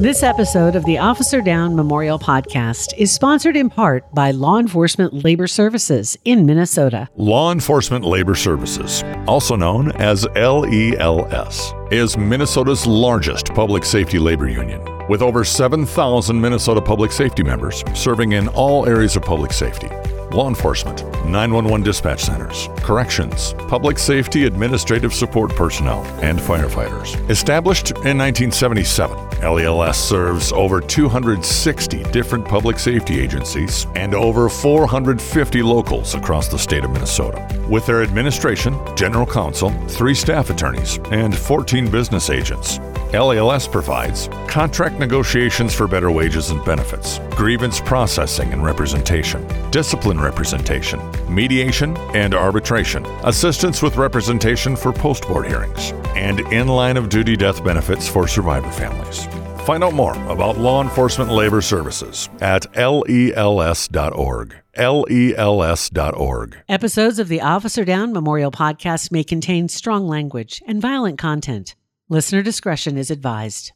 This 0.00 0.24
episode 0.24 0.74
of 0.74 0.84
the 0.86 0.98
Officer 0.98 1.40
Down 1.40 1.76
Memorial 1.76 2.18
Podcast 2.18 2.92
is 2.98 3.12
sponsored 3.12 3.56
in 3.56 3.70
part 3.70 4.12
by 4.12 4.32
Law 4.32 4.58
Enforcement 4.58 5.24
Labor 5.24 5.46
Services 5.46 6.18
in 6.24 6.44
Minnesota. 6.44 7.08
Law 7.14 7.52
Enforcement 7.52 8.04
Labor 8.04 8.34
Services, 8.34 9.04
also 9.28 9.54
known 9.54 9.92
as 9.92 10.26
LELS, 10.34 11.74
is 11.92 12.18
Minnesota's 12.18 12.88
largest 12.88 13.54
public 13.54 13.84
safety 13.84 14.18
labor 14.18 14.48
union. 14.48 14.82
With 15.08 15.22
over 15.22 15.44
7,000 15.44 16.40
Minnesota 16.40 16.82
public 16.82 17.12
safety 17.12 17.44
members 17.44 17.84
serving 17.94 18.32
in 18.32 18.48
all 18.48 18.86
areas 18.86 19.14
of 19.14 19.22
public 19.22 19.52
safety 19.52 19.90
law 20.34 20.48
enforcement, 20.48 21.04
911 21.24 21.82
dispatch 21.82 22.22
centers, 22.22 22.68
corrections, 22.78 23.54
public 23.68 23.98
safety 23.98 24.44
administrative 24.44 25.14
support 25.14 25.54
personnel, 25.54 26.02
and 26.22 26.38
firefighters. 26.38 27.14
Established 27.30 27.90
in 27.90 28.18
1977, 28.18 29.16
LELS 29.40 29.96
serves 29.96 30.52
over 30.52 30.80
260 30.80 32.02
different 32.04 32.44
public 32.44 32.78
safety 32.78 33.20
agencies 33.20 33.86
and 33.94 34.14
over 34.14 34.48
450 34.48 35.62
locals 35.62 36.14
across 36.14 36.48
the 36.48 36.58
state 36.58 36.84
of 36.84 36.90
Minnesota. 36.90 37.46
With 37.68 37.86
their 37.86 38.02
administration, 38.02 38.78
general 38.96 39.26
counsel, 39.26 39.70
three 39.88 40.14
staff 40.14 40.50
attorneys, 40.50 40.98
and 41.10 41.36
14 41.36 41.90
business 41.90 42.30
agents, 42.30 42.78
LELS 43.18 43.68
provides 43.68 44.28
contract 44.48 44.98
negotiations 44.98 45.72
for 45.74 45.86
better 45.86 46.10
wages 46.10 46.50
and 46.50 46.64
benefits, 46.64 47.20
grievance 47.30 47.80
processing 47.80 48.52
and 48.52 48.64
representation, 48.64 49.46
discipline 49.70 50.20
representation, 50.20 51.00
mediation 51.32 51.96
and 52.14 52.34
arbitration, 52.34 53.06
assistance 53.24 53.82
with 53.82 53.96
representation 53.96 54.74
for 54.76 54.92
post 54.92 55.26
board 55.28 55.46
hearings, 55.46 55.92
and 56.16 56.40
in 56.52 56.68
line 56.68 56.96
of 56.96 57.08
duty 57.08 57.36
death 57.36 57.62
benefits 57.64 58.08
for 58.08 58.26
survivor 58.26 58.70
families. 58.70 59.26
Find 59.64 59.82
out 59.82 59.94
more 59.94 60.14
about 60.30 60.58
law 60.58 60.82
enforcement 60.82 61.30
labor 61.30 61.62
services 61.62 62.28
at 62.40 62.66
lels.org. 62.76 64.54
LELS.org. 64.76 66.56
Episodes 66.68 67.18
of 67.20 67.28
the 67.28 67.40
Officer 67.40 67.84
Down 67.84 68.12
Memorial 68.12 68.50
Podcast 68.50 69.12
may 69.12 69.22
contain 69.22 69.68
strong 69.68 70.08
language 70.08 70.60
and 70.66 70.82
violent 70.82 71.16
content. 71.16 71.76
Listener 72.10 72.42
discretion 72.42 72.98
is 72.98 73.10
advised. 73.10 73.72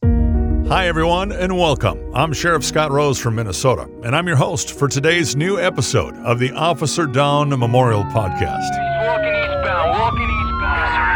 Hi, 0.68 0.86
everyone, 0.86 1.32
and 1.32 1.56
welcome. 1.56 1.98
I'm 2.14 2.34
Sheriff 2.34 2.62
Scott 2.62 2.90
Rose 2.90 3.18
from 3.18 3.36
Minnesota, 3.36 3.88
and 4.04 4.14
I'm 4.14 4.26
your 4.26 4.36
host 4.36 4.78
for 4.78 4.86
today's 4.86 5.34
new 5.34 5.58
episode 5.58 6.14
of 6.16 6.38
the 6.38 6.52
Officer 6.52 7.06
Down 7.06 7.48
Memorial 7.48 8.04
Podcast. 8.04 8.68
Walking 9.06 9.34
eastbound, 9.34 9.98
walking 9.98 10.28
eastbound. 10.28 11.14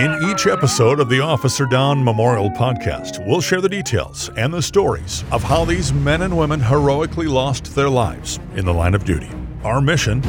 In 0.00 0.30
each 0.32 0.48
episode 0.48 0.98
of 0.98 1.08
the 1.08 1.20
Officer 1.20 1.64
Down 1.64 2.02
Memorial 2.02 2.50
Podcast, 2.50 3.24
we'll 3.24 3.40
share 3.40 3.60
the 3.60 3.68
details 3.68 4.30
and 4.36 4.52
the 4.52 4.62
stories 4.62 5.22
of 5.30 5.44
how 5.44 5.64
these 5.64 5.92
men 5.92 6.22
and 6.22 6.36
women 6.36 6.58
heroically 6.58 7.28
lost 7.28 7.72
their 7.76 7.88
lives 7.88 8.40
in 8.56 8.64
the 8.64 8.74
line 8.74 8.96
of 8.96 9.04
duty. 9.04 9.30
Our 9.62 9.80
mission 9.80 10.22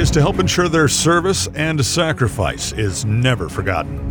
is 0.00 0.10
to 0.10 0.18
help 0.18 0.38
ensure 0.38 0.66
their 0.66 0.88
service 0.88 1.46
and 1.54 1.84
sacrifice 1.84 2.72
is 2.72 3.04
never 3.04 3.50
forgotten. 3.50 4.10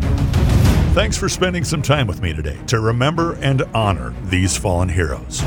Thanks 0.93 1.17
for 1.17 1.27
spending 1.27 1.63
some 1.63 1.81
time 1.81 2.05
with 2.05 2.21
me 2.21 2.31
today 2.31 2.59
to 2.67 2.79
remember 2.79 3.33
and 3.41 3.63
honor 3.73 4.13
these 4.25 4.55
fallen 4.55 4.87
heroes. 4.87 5.41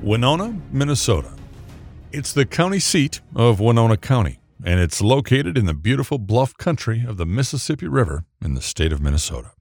Winona, 0.00 0.58
Minnesota. 0.70 1.34
It's 2.12 2.32
the 2.32 2.46
county 2.46 2.80
seat 2.80 3.20
of 3.36 3.60
Winona 3.60 3.98
County 3.98 4.38
and 4.64 4.80
it's 4.80 5.00
located 5.00 5.58
in 5.58 5.66
the 5.66 5.74
beautiful 5.74 6.18
bluff 6.18 6.56
country 6.56 7.04
of 7.06 7.16
the 7.16 7.26
Mississippi 7.26 7.88
River 7.88 8.24
in 8.44 8.54
the 8.54 8.62
state 8.62 8.92
of 8.92 9.00
Minnesota. 9.00 9.52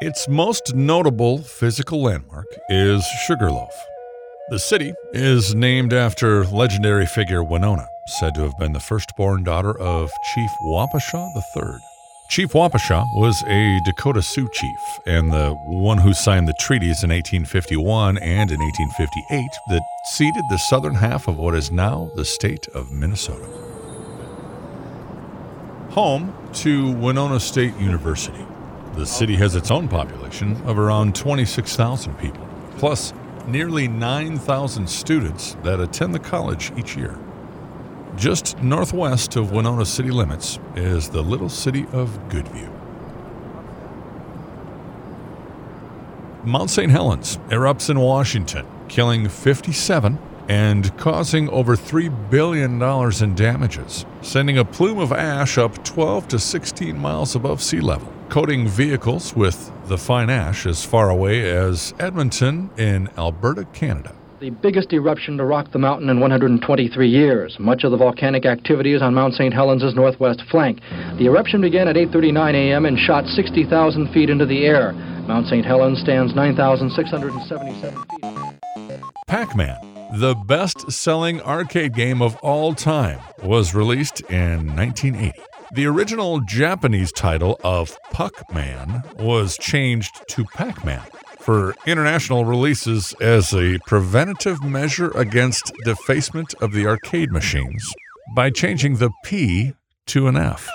Its 0.00 0.28
most 0.28 0.74
notable 0.74 1.38
physical 1.38 2.02
landmark 2.02 2.46
is 2.68 3.04
Sugarloaf. 3.26 3.72
The 4.50 4.58
city 4.58 4.92
is 5.12 5.54
named 5.54 5.92
after 5.92 6.44
legendary 6.44 7.06
figure 7.06 7.44
Winona, 7.44 7.86
said 8.18 8.34
to 8.34 8.42
have 8.42 8.58
been 8.58 8.72
the 8.72 8.80
firstborn 8.80 9.44
daughter 9.44 9.78
of 9.78 10.10
Chief 10.34 10.50
Wapasha 10.66 11.30
III. 11.56 11.91
Chief 12.32 12.54
Wapasha 12.54 13.04
was 13.12 13.44
a 13.46 13.78
Dakota 13.84 14.22
Sioux 14.22 14.48
chief 14.54 14.78
and 15.04 15.30
the 15.30 15.52
one 15.66 15.98
who 15.98 16.14
signed 16.14 16.48
the 16.48 16.54
treaties 16.54 17.04
in 17.04 17.10
1851 17.10 18.16
and 18.16 18.50
in 18.50 18.58
1858 18.58 19.50
that 19.68 19.82
ceded 20.14 20.42
the 20.48 20.56
southern 20.56 20.94
half 20.94 21.28
of 21.28 21.36
what 21.36 21.54
is 21.54 21.70
now 21.70 22.10
the 22.14 22.24
state 22.24 22.68
of 22.68 22.90
Minnesota. 22.90 23.44
Home 25.90 26.32
to 26.54 26.92
Winona 26.92 27.38
State 27.38 27.76
University, 27.76 28.46
the 28.94 29.04
city 29.04 29.36
has 29.36 29.54
its 29.54 29.70
own 29.70 29.86
population 29.86 30.56
of 30.62 30.78
around 30.78 31.14
26,000 31.14 32.18
people, 32.18 32.48
plus 32.78 33.12
nearly 33.46 33.88
9,000 33.88 34.88
students 34.88 35.54
that 35.64 35.80
attend 35.80 36.14
the 36.14 36.18
college 36.18 36.72
each 36.78 36.96
year. 36.96 37.18
Just 38.16 38.62
northwest 38.62 39.36
of 39.36 39.52
Winona 39.52 39.86
city 39.86 40.10
limits 40.10 40.58
is 40.76 41.08
the 41.08 41.22
little 41.22 41.48
city 41.48 41.86
of 41.92 42.10
Goodview. 42.28 42.70
Mount 46.44 46.68
St. 46.68 46.90
Helens 46.90 47.38
erupts 47.48 47.88
in 47.88 47.98
Washington, 47.98 48.66
killing 48.88 49.28
57 49.28 50.18
and 50.48 50.94
causing 50.98 51.48
over 51.48 51.74
$3 51.74 52.30
billion 52.30 52.82
in 52.82 53.34
damages, 53.34 54.04
sending 54.20 54.58
a 54.58 54.64
plume 54.64 54.98
of 54.98 55.12
ash 55.12 55.56
up 55.56 55.82
12 55.82 56.28
to 56.28 56.38
16 56.38 56.98
miles 56.98 57.34
above 57.34 57.62
sea 57.62 57.80
level, 57.80 58.12
coating 58.28 58.68
vehicles 58.68 59.34
with 59.34 59.72
the 59.86 59.96
fine 59.96 60.28
ash 60.28 60.66
as 60.66 60.84
far 60.84 61.08
away 61.08 61.50
as 61.50 61.94
Edmonton 61.98 62.70
in 62.76 63.08
Alberta, 63.16 63.64
Canada 63.66 64.14
the 64.42 64.50
biggest 64.50 64.92
eruption 64.92 65.36
to 65.36 65.44
rock 65.44 65.70
the 65.70 65.78
mountain 65.78 66.08
in 66.08 66.18
123 66.18 67.08
years. 67.08 67.56
Much 67.60 67.84
of 67.84 67.92
the 67.92 67.96
volcanic 67.96 68.44
activity 68.44 68.92
is 68.92 69.00
on 69.00 69.14
Mount 69.14 69.34
St. 69.34 69.54
Helens' 69.54 69.94
northwest 69.94 70.42
flank. 70.50 70.80
The 71.16 71.26
eruption 71.26 71.60
began 71.60 71.86
at 71.86 71.94
8:39 71.94 72.54
a.m. 72.56 72.84
and 72.84 72.98
shot 72.98 73.24
60,000 73.24 74.12
feet 74.12 74.30
into 74.30 74.44
the 74.44 74.66
air. 74.66 74.94
Mount 75.28 75.46
St. 75.46 75.64
Helens 75.64 76.00
stands 76.00 76.34
9,677 76.34 77.94
feet. 78.02 79.00
Pac-Man, 79.28 79.78
the 80.18 80.34
best-selling 80.34 81.40
arcade 81.42 81.94
game 81.94 82.20
of 82.20 82.34
all 82.42 82.74
time, 82.74 83.20
was 83.44 83.76
released 83.76 84.22
in 84.22 84.74
1980. 84.74 85.40
The 85.74 85.86
original 85.86 86.40
Japanese 86.40 87.12
title 87.12 87.60
of 87.62 87.96
Puck-Man 88.10 89.04
was 89.20 89.56
changed 89.56 90.20
to 90.30 90.44
Pac-Man 90.46 91.06
for 91.42 91.74
international 91.86 92.44
releases 92.44 93.14
as 93.20 93.52
a 93.52 93.78
preventative 93.86 94.62
measure 94.62 95.10
against 95.10 95.72
defacement 95.84 96.54
of 96.60 96.72
the 96.72 96.86
arcade 96.86 97.32
machines 97.32 97.92
by 98.36 98.48
changing 98.48 98.96
the 98.96 99.10
P 99.24 99.74
to 100.06 100.28
an 100.28 100.36
F. 100.36 100.68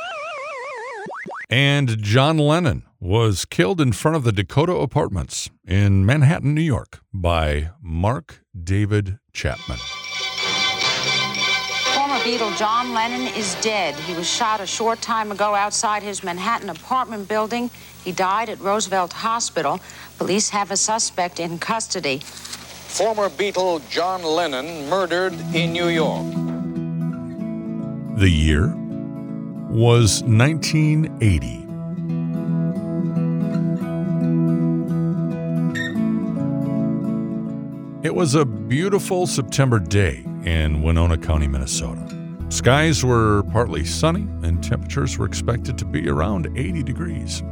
And 1.49 2.01
John 2.03 2.37
Lennon 2.37 2.83
was 2.99 3.45
killed 3.45 3.79
in 3.79 3.93
front 3.93 4.17
of 4.17 4.25
the 4.25 4.33
Dakota 4.33 4.73
Apartments 4.73 5.49
in 5.65 6.05
Manhattan, 6.05 6.53
New 6.53 6.61
York 6.61 6.99
by 7.13 7.69
Mark 7.81 8.41
David 8.61 9.19
Chapman. 9.31 9.77
Former 11.93 12.15
Beatle 12.15 12.57
John 12.57 12.93
Lennon 12.93 13.27
is 13.35 13.55
dead. 13.61 13.95
He 13.95 14.13
was 14.13 14.29
shot 14.29 14.59
a 14.59 14.67
short 14.67 15.01
time 15.01 15.31
ago 15.31 15.55
outside 15.55 16.03
his 16.03 16.23
Manhattan 16.23 16.69
apartment 16.69 17.29
building. 17.29 17.69
He 18.07 18.13
died 18.13 18.47
at 18.47 18.61
Roosevelt 18.61 19.11
Hospital. 19.11 19.81
Police 20.17 20.47
have 20.51 20.71
a 20.71 20.77
suspect 20.77 21.41
in 21.41 21.59
custody. 21.59 22.19
Former 22.19 23.27
Beatle 23.27 23.81
John 23.89 24.23
Lennon 24.23 24.87
murdered 24.89 25.33
in 25.53 25.73
New 25.73 25.89
York. 25.89 26.25
The 28.17 28.29
year 28.29 28.73
was 29.69 30.23
1980. 30.23 31.65
It 38.07 38.15
was 38.15 38.35
a 38.35 38.45
beautiful 38.45 39.27
September 39.27 39.79
day 39.79 40.23
in 40.45 40.81
Winona 40.81 41.17
County, 41.17 41.47
Minnesota. 41.47 42.07
Skies 42.47 43.03
were 43.03 43.43
partly 43.51 43.83
sunny 43.83 44.25
and 44.43 44.63
temperatures 44.63 45.17
were 45.17 45.25
expected 45.25 45.77
to 45.79 45.83
be 45.83 46.07
around 46.07 46.47
80 46.57 46.83
degrees. 46.83 47.43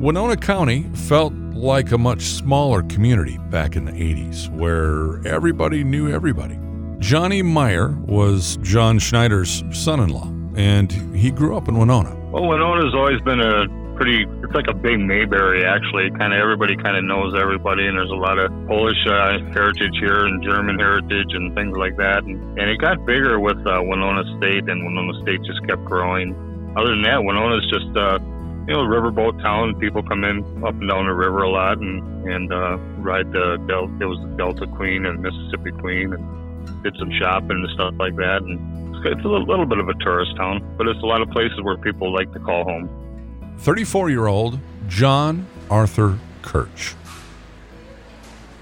Winona 0.00 0.34
County 0.34 0.84
felt 0.94 1.34
like 1.52 1.92
a 1.92 1.98
much 1.98 2.22
smaller 2.22 2.82
community 2.84 3.36
back 3.50 3.76
in 3.76 3.84
the 3.84 3.92
80s, 3.92 4.48
where 4.48 5.20
everybody 5.28 5.84
knew 5.84 6.10
everybody. 6.10 6.58
Johnny 7.00 7.42
Meyer 7.42 7.90
was 8.06 8.56
John 8.62 8.98
Schneider's 8.98 9.62
son 9.72 10.00
in 10.00 10.08
law, 10.08 10.32
and 10.56 10.90
he 11.14 11.30
grew 11.30 11.54
up 11.54 11.68
in 11.68 11.76
Winona. 11.76 12.16
Well, 12.32 12.48
Winona's 12.48 12.94
always 12.94 13.20
been 13.28 13.40
a 13.40 13.68
pretty. 13.96 14.24
It's 14.42 14.54
like 14.54 14.68
a 14.68 14.74
big 14.74 14.98
Mayberry, 15.00 15.66
actually. 15.66 16.08
Kind 16.16 16.32
of 16.32 16.40
everybody 16.40 16.76
kind 16.76 16.96
of 16.96 17.04
knows 17.04 17.34
everybody, 17.38 17.86
and 17.86 17.98
there's 17.98 18.08
a 18.08 18.16
lot 18.16 18.38
of 18.38 18.48
Polish 18.68 18.96
uh, 19.06 19.36
heritage 19.52 20.00
here 20.00 20.24
and 20.24 20.42
German 20.42 20.78
heritage 20.78 21.28
and 21.28 21.54
things 21.54 21.76
like 21.76 21.98
that. 21.98 22.24
And, 22.24 22.40
and 22.58 22.70
it 22.70 22.80
got 22.80 23.04
bigger 23.04 23.38
with 23.38 23.58
uh, 23.66 23.84
Winona 23.84 24.24
State, 24.38 24.64
and 24.64 24.80
Winona 24.80 25.20
State 25.20 25.44
just 25.44 25.60
kept 25.68 25.84
growing. 25.84 26.32
Other 26.74 26.88
than 26.88 27.02
that, 27.02 27.20
Winona's 27.22 27.68
just 27.68 27.94
uh, 27.98 28.16
you 28.70 28.76
know, 28.76 28.82
riverboat 28.82 29.42
town. 29.42 29.74
People 29.80 30.00
come 30.00 30.22
in 30.22 30.38
up 30.64 30.74
and 30.74 30.88
down 30.88 31.06
the 31.06 31.12
river 31.12 31.42
a 31.42 31.50
lot 31.50 31.78
and 31.78 32.28
and 32.28 32.52
uh, 32.52 32.76
ride 33.02 33.32
the 33.32 33.56
Delta. 33.66 33.92
It 34.00 34.04
was 34.06 34.20
the 34.20 34.36
Delta 34.36 34.66
Queen 34.68 35.06
and 35.06 35.20
Mississippi 35.20 35.72
Queen, 35.72 36.12
and 36.12 36.82
did 36.84 36.94
some 36.96 37.10
shopping 37.18 37.50
and 37.50 37.70
stuff 37.70 37.94
like 37.98 38.14
that. 38.14 38.42
And 38.42 39.04
it's 39.04 39.24
a 39.24 39.28
little, 39.28 39.44
little 39.44 39.66
bit 39.66 39.78
of 39.78 39.88
a 39.88 39.94
tourist 39.94 40.36
town, 40.36 40.62
but 40.78 40.86
it's 40.86 41.02
a 41.02 41.06
lot 41.06 41.20
of 41.20 41.28
places 41.30 41.60
where 41.62 41.76
people 41.78 42.14
like 42.14 42.32
to 42.32 42.38
call 42.38 42.62
home. 42.62 42.88
34 43.58 44.08
year 44.08 44.28
old 44.28 44.60
John 44.86 45.48
Arthur 45.68 46.20
Kirch. 46.42 46.94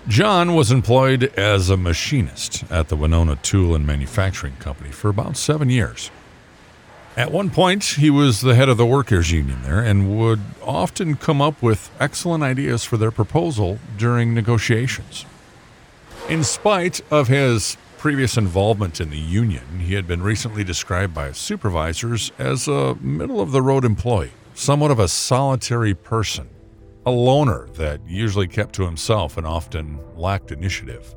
John 0.07 0.55
was 0.55 0.71
employed 0.71 1.25
as 1.37 1.69
a 1.69 1.77
machinist 1.77 2.65
at 2.71 2.89
the 2.89 2.97
Winona 2.97 3.37
Tool 3.37 3.75
and 3.75 3.87
Manufacturing 3.87 4.57
Company 4.57 4.91
for 4.91 5.11
about 5.11 5.37
seven 5.37 5.69
years. 5.69 6.11
At 7.19 7.33
one 7.33 7.51
point, 7.51 7.83
he 7.83 8.11
was 8.11 8.43
the 8.43 8.55
head 8.55 8.69
of 8.69 8.77
the 8.77 8.87
workers' 8.87 9.33
union 9.33 9.63
there 9.65 9.81
and 9.81 10.17
would 10.21 10.39
often 10.63 11.17
come 11.17 11.43
up 11.43 11.61
with 11.61 11.91
excellent 11.99 12.45
ideas 12.45 12.85
for 12.85 12.97
their 12.97 13.11
proposal 13.11 13.81
during 13.97 14.35
negotiations. 14.35 15.27
In 16.29 16.45
spite 16.45 17.01
of 17.11 17.27
his 17.27 17.77
previous 17.97 18.37
involvement 18.37 19.01
in 19.01 19.11
the 19.11 19.19
union, 19.19 19.81
he 19.81 19.95
had 19.95 20.07
been 20.07 20.23
recently 20.23 20.63
described 20.63 21.13
by 21.13 21.33
supervisors 21.33 22.31
as 22.39 22.69
a 22.69 22.95
middle 23.01 23.41
of 23.41 23.51
the 23.51 23.63
road 23.63 23.85
employee, 23.85 24.31
somewhat 24.55 24.93
of 24.93 25.01
a 25.01 25.09
solitary 25.09 25.95
person, 25.95 26.49
a 27.05 27.11
loner 27.11 27.67
that 27.75 28.01
usually 28.07 28.47
kept 28.47 28.77
to 28.77 28.85
himself 28.85 29.37
and 29.37 29.45
often 29.45 29.99
lacked 30.15 30.53
initiative. 30.53 31.17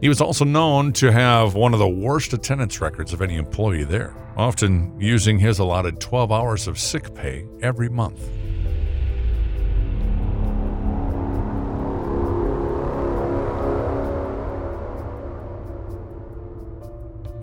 He 0.00 0.08
was 0.08 0.20
also 0.20 0.44
known 0.44 0.92
to 0.94 1.10
have 1.10 1.54
one 1.54 1.72
of 1.72 1.80
the 1.80 1.88
worst 1.88 2.32
attendance 2.32 2.80
records 2.80 3.12
of 3.12 3.20
any 3.20 3.36
employee 3.36 3.82
there, 3.82 4.14
often 4.36 4.94
using 5.00 5.40
his 5.40 5.58
allotted 5.58 5.98
12 5.98 6.30
hours 6.30 6.68
of 6.68 6.78
sick 6.78 7.12
pay 7.14 7.46
every 7.62 7.88
month. 7.88 8.20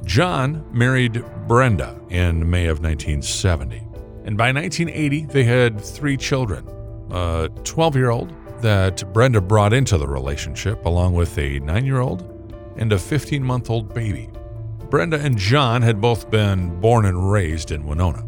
John 0.05 0.65
married 0.71 1.25
Brenda 1.49 1.99
in 2.09 2.49
May 2.49 2.67
of 2.67 2.79
1970, 2.79 3.79
and 4.23 4.37
by 4.37 4.53
1980 4.53 5.25
they 5.25 5.43
had 5.43 5.81
three 5.81 6.15
children 6.15 6.65
a 7.11 7.49
12 7.65 7.95
year 7.97 8.11
old 8.11 8.33
that 8.61 9.03
Brenda 9.11 9.41
brought 9.41 9.73
into 9.73 9.97
the 9.97 10.07
relationship, 10.07 10.85
along 10.85 11.15
with 11.15 11.37
a 11.37 11.59
9 11.59 11.85
year 11.85 11.99
old 11.99 12.34
and 12.77 12.91
a 12.93 12.99
15 12.99 13.43
month 13.43 13.69
old 13.69 13.93
baby. 13.93 14.29
Brenda 14.89 15.19
and 15.19 15.37
John 15.37 15.81
had 15.81 15.99
both 15.99 16.29
been 16.29 16.79
born 16.79 17.05
and 17.05 17.31
raised 17.31 17.71
in 17.71 17.85
Winona. 17.85 18.25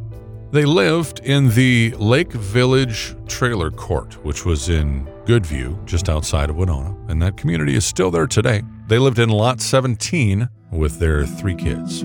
They 0.51 0.65
lived 0.65 1.19
in 1.19 1.49
the 1.49 1.91
Lake 1.97 2.31
Village 2.31 3.15
Trailer 3.27 3.69
Court, 3.69 4.13
which 4.23 4.45
was 4.45 4.69
in 4.69 5.05
Goodview, 5.25 5.83
just 5.85 6.07
outside 6.07 6.49
of 6.49 6.55
Winona, 6.55 6.95
and 7.09 7.21
that 7.21 7.35
community 7.35 7.75
is 7.75 7.85
still 7.85 8.09
there 8.09 8.27
today. 8.27 8.63
They 8.87 8.97
lived 8.97 9.19
in 9.19 9.29
Lot 9.29 9.59
17 9.59 10.47
with 10.71 10.99
their 10.99 11.25
three 11.25 11.55
kids. 11.55 12.01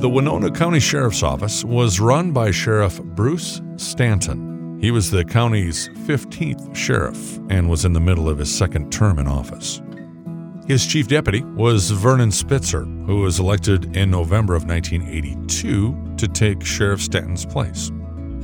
The 0.00 0.08
Winona 0.08 0.50
County 0.50 0.80
Sheriff's 0.80 1.22
Office 1.22 1.64
was 1.64 2.00
run 2.00 2.32
by 2.32 2.50
Sheriff 2.50 3.00
Bruce 3.00 3.60
Stanton. 3.76 4.51
He 4.82 4.90
was 4.90 5.12
the 5.12 5.24
county's 5.24 5.88
15th 6.08 6.74
sheriff 6.74 7.38
and 7.48 7.70
was 7.70 7.84
in 7.84 7.92
the 7.92 8.00
middle 8.00 8.28
of 8.28 8.38
his 8.38 8.52
second 8.52 8.90
term 8.90 9.20
in 9.20 9.28
office. 9.28 9.80
His 10.66 10.84
chief 10.84 11.06
deputy 11.06 11.44
was 11.44 11.92
Vernon 11.92 12.32
Spitzer, 12.32 12.82
who 12.82 13.20
was 13.20 13.38
elected 13.38 13.96
in 13.96 14.10
November 14.10 14.56
of 14.56 14.64
1982 14.64 16.14
to 16.16 16.26
take 16.26 16.64
Sheriff 16.64 17.00
Stanton's 17.00 17.46
place. 17.46 17.92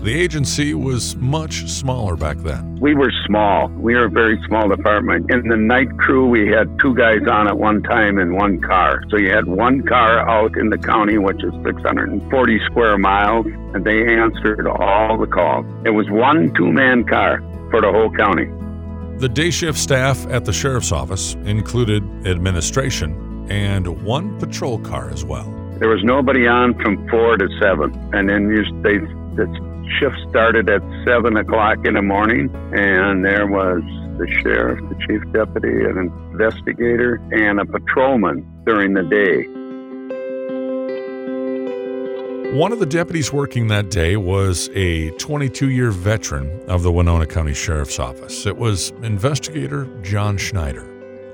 The 0.01 0.15
agency 0.15 0.75
was 0.75 1.17
much 1.17 1.67
smaller 1.69 2.15
back 2.15 2.37
then. 2.39 2.77
We 2.81 2.95
were 2.95 3.13
small. 3.27 3.67
We 3.67 3.97
were 3.97 4.05
a 4.05 4.11
very 4.11 4.41
small 4.47 4.69
department. 4.69 5.29
In 5.29 5.49
the 5.49 5.57
night 5.57 5.99
crew, 5.99 6.29
we 6.29 6.47
had 6.47 6.79
two 6.79 6.95
guys 6.95 7.27
on 7.29 7.49
at 7.49 7.59
one 7.59 7.83
time 7.83 8.21
in 8.21 8.37
one 8.37 8.61
car. 8.61 9.03
So 9.11 9.19
you 9.19 9.31
had 9.31 9.49
one 9.49 9.83
car 9.83 10.21
out 10.21 10.57
in 10.57 10.71
the 10.71 10.79
county, 10.79 11.19
which 11.19 11.43
is 11.43 11.53
640 11.65 12.61
square 12.67 12.97
miles, 12.97 13.47
and 13.75 13.85
they 13.85 14.15
answered 14.15 14.69
all 14.69 15.19
the 15.19 15.27
calls. 15.27 15.67
It 15.85 15.91
was 15.91 16.09
one 16.09 16.55
two 16.55 16.71
man 16.71 17.05
car 17.05 17.41
for 17.71 17.81
the 17.81 17.91
whole 17.91 18.13
county. 18.13 18.47
The 19.19 19.29
day 19.29 19.51
shift 19.51 19.79
staff 19.79 20.25
at 20.29 20.45
the 20.45 20.53
sheriff's 20.53 20.93
office 20.93 21.35
included 21.45 22.05
administration 22.25 23.47
and 23.51 24.05
one 24.05 24.39
patrol 24.39 24.79
car 24.79 25.11
as 25.11 25.25
well. 25.25 25.53
There 25.81 25.89
was 25.89 26.05
nobody 26.05 26.47
on 26.47 26.75
from 26.81 27.09
four 27.09 27.37
to 27.37 27.49
seven, 27.61 27.93
and 28.13 28.29
then 28.29 28.49
you, 28.49 28.63
they, 28.83 28.99
the 29.35 29.68
shift 29.99 30.17
started 30.31 30.69
at 30.71 30.83
seven 31.07 31.37
o'clock 31.37 31.79
in 31.85 31.95
the 31.95 32.03
morning, 32.03 32.51
and 32.73 33.25
there 33.25 33.47
was 33.47 33.83
the 34.19 34.27
sheriff, 34.43 34.79
the 34.89 34.97
chief 35.07 35.23
deputy, 35.33 35.85
an 35.85 36.11
investigator, 36.33 37.21
and 37.33 37.61
a 37.61 37.65
patrolman 37.65 38.47
during 38.67 38.95
the 38.95 39.03
day. 39.05 39.47
One 42.53 42.73
of 42.73 42.79
the 42.79 42.87
deputies 42.87 43.31
working 43.31 43.69
that 43.69 43.91
day 43.91 44.17
was 44.17 44.71
a 44.75 45.11
22 45.11 45.69
year 45.69 45.91
veteran 45.91 46.63
of 46.67 46.83
the 46.83 46.91
Winona 46.91 47.27
County 47.27 47.53
Sheriff's 47.53 47.99
Office. 47.99 48.47
It 48.47 48.57
was 48.57 48.91
investigator 49.03 49.85
John 50.03 50.39
Schneider. 50.39 50.87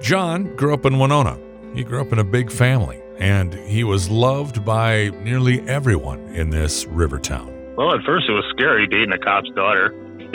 John 0.02 0.54
grew 0.56 0.74
up 0.74 0.84
in 0.84 0.98
Winona. 0.98 1.38
He 1.72 1.84
grew 1.84 2.00
up 2.00 2.12
in 2.12 2.18
a 2.18 2.24
big 2.24 2.50
family, 2.50 3.00
and 3.18 3.54
he 3.54 3.84
was 3.84 4.10
loved 4.10 4.64
by 4.64 5.10
nearly 5.22 5.60
everyone 5.68 6.20
in 6.34 6.50
this 6.50 6.84
river 6.86 7.20
town. 7.20 7.53
Well, 7.76 7.92
at 7.92 8.02
first 8.04 8.28
it 8.28 8.32
was 8.32 8.44
scary 8.50 8.86
dating 8.86 9.12
a 9.12 9.18
cop's 9.18 9.50
daughter. 9.50 9.94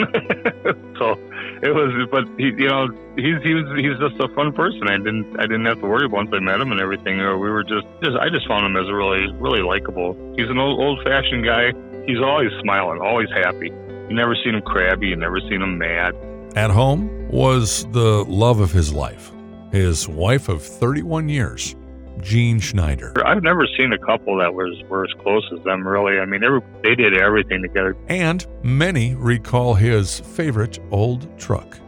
so 0.98 1.16
it 1.62 1.74
was, 1.74 2.08
but 2.10 2.24
he, 2.38 2.52
you 2.56 2.68
know, 2.68 2.88
he's 3.16 3.42
he 3.42 3.52
was 3.52 3.68
he's 3.76 3.96
just 4.00 4.16
a 4.20 4.28
fun 4.34 4.52
person. 4.52 4.88
I 4.88 4.96
didn't 4.96 5.38
I 5.38 5.42
didn't 5.42 5.66
have 5.66 5.80
to 5.80 5.86
worry 5.86 6.06
once 6.06 6.30
I 6.32 6.38
met 6.38 6.60
him 6.60 6.72
and 6.72 6.80
everything. 6.80 7.20
Or 7.20 7.38
we 7.38 7.50
were 7.50 7.64
just 7.64 7.86
just 8.02 8.16
I 8.16 8.28
just 8.28 8.46
found 8.48 8.64
him 8.64 8.76
as 8.76 8.90
really 8.90 9.30
really 9.40 9.62
likable. 9.62 10.16
He's 10.36 10.48
an 10.48 10.58
old 10.58 10.80
old 10.80 11.04
fashioned 11.04 11.44
guy. 11.44 11.72
He's 12.06 12.20
always 12.20 12.50
smiling, 12.62 13.00
always 13.00 13.28
happy. 13.30 13.68
You 13.68 14.14
never 14.16 14.34
seen 14.42 14.54
him 14.54 14.62
crabby. 14.62 15.08
You 15.08 15.16
never 15.16 15.40
seen 15.40 15.62
him 15.62 15.78
mad. 15.78 16.14
At 16.56 16.70
home 16.70 17.28
was 17.28 17.84
the 17.92 18.24
love 18.24 18.60
of 18.60 18.72
his 18.72 18.92
life, 18.92 19.30
his 19.70 20.08
wife 20.08 20.48
of 20.48 20.62
31 20.62 21.28
years, 21.28 21.76
Jean 22.22 22.58
Schneider. 22.60 23.12
I've 23.24 23.42
never 23.42 23.66
seen 23.78 23.92
a 23.92 23.98
couple 23.98 24.38
that 24.38 24.54
was 24.54 24.82
were 24.88 25.04
as 25.04 25.12
close 25.22 25.48
as 25.56 25.62
them. 25.64 25.86
Really, 25.86 26.18
I 26.18 26.24
mean, 26.24 26.42
every, 26.44 26.60
they 26.82 26.94
did 26.94 27.16
everything 27.16 27.62
together. 27.62 27.96
And 28.08 28.46
many 28.62 29.14
recall 29.14 29.74
his 29.74 30.20
favorite 30.20 30.78
old 30.90 31.38
truck. 31.38 31.78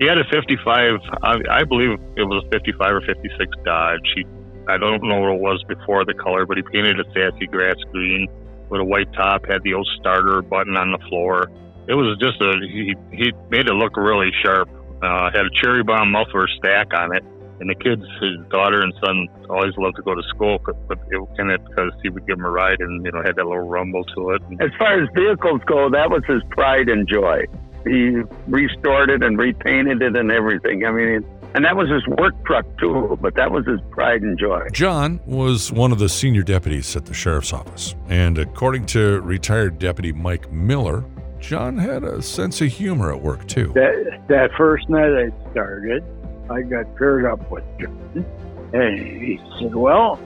He 0.00 0.06
had 0.06 0.18
a 0.18 0.24
55. 0.30 1.00
I, 1.22 1.36
I 1.50 1.64
believe 1.64 1.98
it 2.16 2.22
was 2.22 2.44
a 2.46 2.50
55 2.50 2.94
or 2.94 3.00
56 3.00 3.56
Dodge. 3.64 4.00
He, 4.14 4.24
I 4.68 4.78
don't 4.78 5.02
know 5.02 5.20
what 5.20 5.34
it 5.34 5.40
was 5.40 5.64
before 5.66 6.04
the 6.04 6.14
color, 6.14 6.46
but 6.46 6.56
he 6.56 6.62
painted 6.62 7.00
it 7.00 7.06
sassy 7.12 7.46
grass 7.46 7.76
green 7.90 8.28
with 8.68 8.80
a 8.80 8.84
white 8.84 9.12
top. 9.14 9.46
Had 9.46 9.62
the 9.62 9.74
old 9.74 9.88
starter 9.98 10.42
button 10.42 10.76
on 10.76 10.92
the 10.92 10.98
floor. 11.08 11.50
It 11.88 11.94
was 11.94 12.16
just 12.18 12.40
a 12.40 12.52
he. 12.60 12.94
He 13.10 13.32
made 13.50 13.66
it 13.66 13.72
look 13.72 13.96
really 13.96 14.30
sharp. 14.44 14.68
Uh, 15.02 15.30
had 15.30 15.46
a 15.46 15.50
cherry 15.50 15.82
bomb 15.82 16.10
muffler 16.10 16.46
stack 16.58 16.92
on 16.92 17.14
it 17.16 17.24
and 17.60 17.70
the 17.70 17.74
kids, 17.74 18.02
his 18.20 18.38
daughter 18.50 18.80
and 18.80 18.92
son, 19.04 19.26
always 19.50 19.76
loved 19.76 19.96
to 19.96 20.02
go 20.02 20.14
to 20.14 20.22
school, 20.28 20.58
but 20.64 20.98
in 21.38 21.50
it 21.50 21.64
because 21.64 21.92
he 22.02 22.08
would 22.08 22.26
give 22.26 22.36
them 22.36 22.46
a 22.46 22.50
ride 22.50 22.80
and 22.80 23.04
you 23.04 23.12
know 23.12 23.22
had 23.22 23.36
that 23.36 23.46
little 23.46 23.68
rumble 23.68 24.04
to 24.04 24.30
it. 24.30 24.42
As 24.60 24.70
far 24.78 25.02
as 25.02 25.08
vehicles 25.14 25.60
go, 25.66 25.90
that 25.90 26.10
was 26.10 26.22
his 26.26 26.42
pride 26.50 26.88
and 26.88 27.08
joy. 27.08 27.44
He 27.84 28.22
restored 28.46 29.10
it 29.10 29.22
and 29.22 29.38
repainted 29.38 30.02
it 30.02 30.16
and 30.16 30.30
everything. 30.30 30.84
I 30.84 30.90
mean, 30.90 31.24
and 31.54 31.64
that 31.64 31.76
was 31.76 31.88
his 31.88 32.06
work 32.18 32.34
truck 32.44 32.66
too, 32.78 33.18
but 33.20 33.34
that 33.36 33.50
was 33.50 33.66
his 33.66 33.80
pride 33.90 34.22
and 34.22 34.38
joy. 34.38 34.66
John 34.72 35.20
was 35.26 35.72
one 35.72 35.92
of 35.92 35.98
the 35.98 36.08
senior 36.08 36.42
deputies 36.42 36.94
at 36.96 37.06
the 37.06 37.14
sheriff's 37.14 37.52
office, 37.52 37.94
and 38.08 38.38
according 38.38 38.86
to 38.86 39.20
retired 39.20 39.78
deputy 39.78 40.12
Mike 40.12 40.52
Miller, 40.52 41.04
John 41.40 41.78
had 41.78 42.04
a 42.04 42.20
sense 42.20 42.60
of 42.60 42.68
humor 42.68 43.12
at 43.12 43.22
work 43.22 43.46
too. 43.46 43.72
That 43.74 44.20
that 44.28 44.50
first 44.58 44.88
night 44.88 45.10
I 45.10 45.50
started, 45.50 46.04
I 46.50 46.62
got 46.62 46.96
paired 46.96 47.24
up 47.26 47.50
with 47.50 47.64
John, 47.78 48.24
and 48.72 48.98
he 48.98 49.40
said, 49.58 49.74
"Well, 49.74 50.18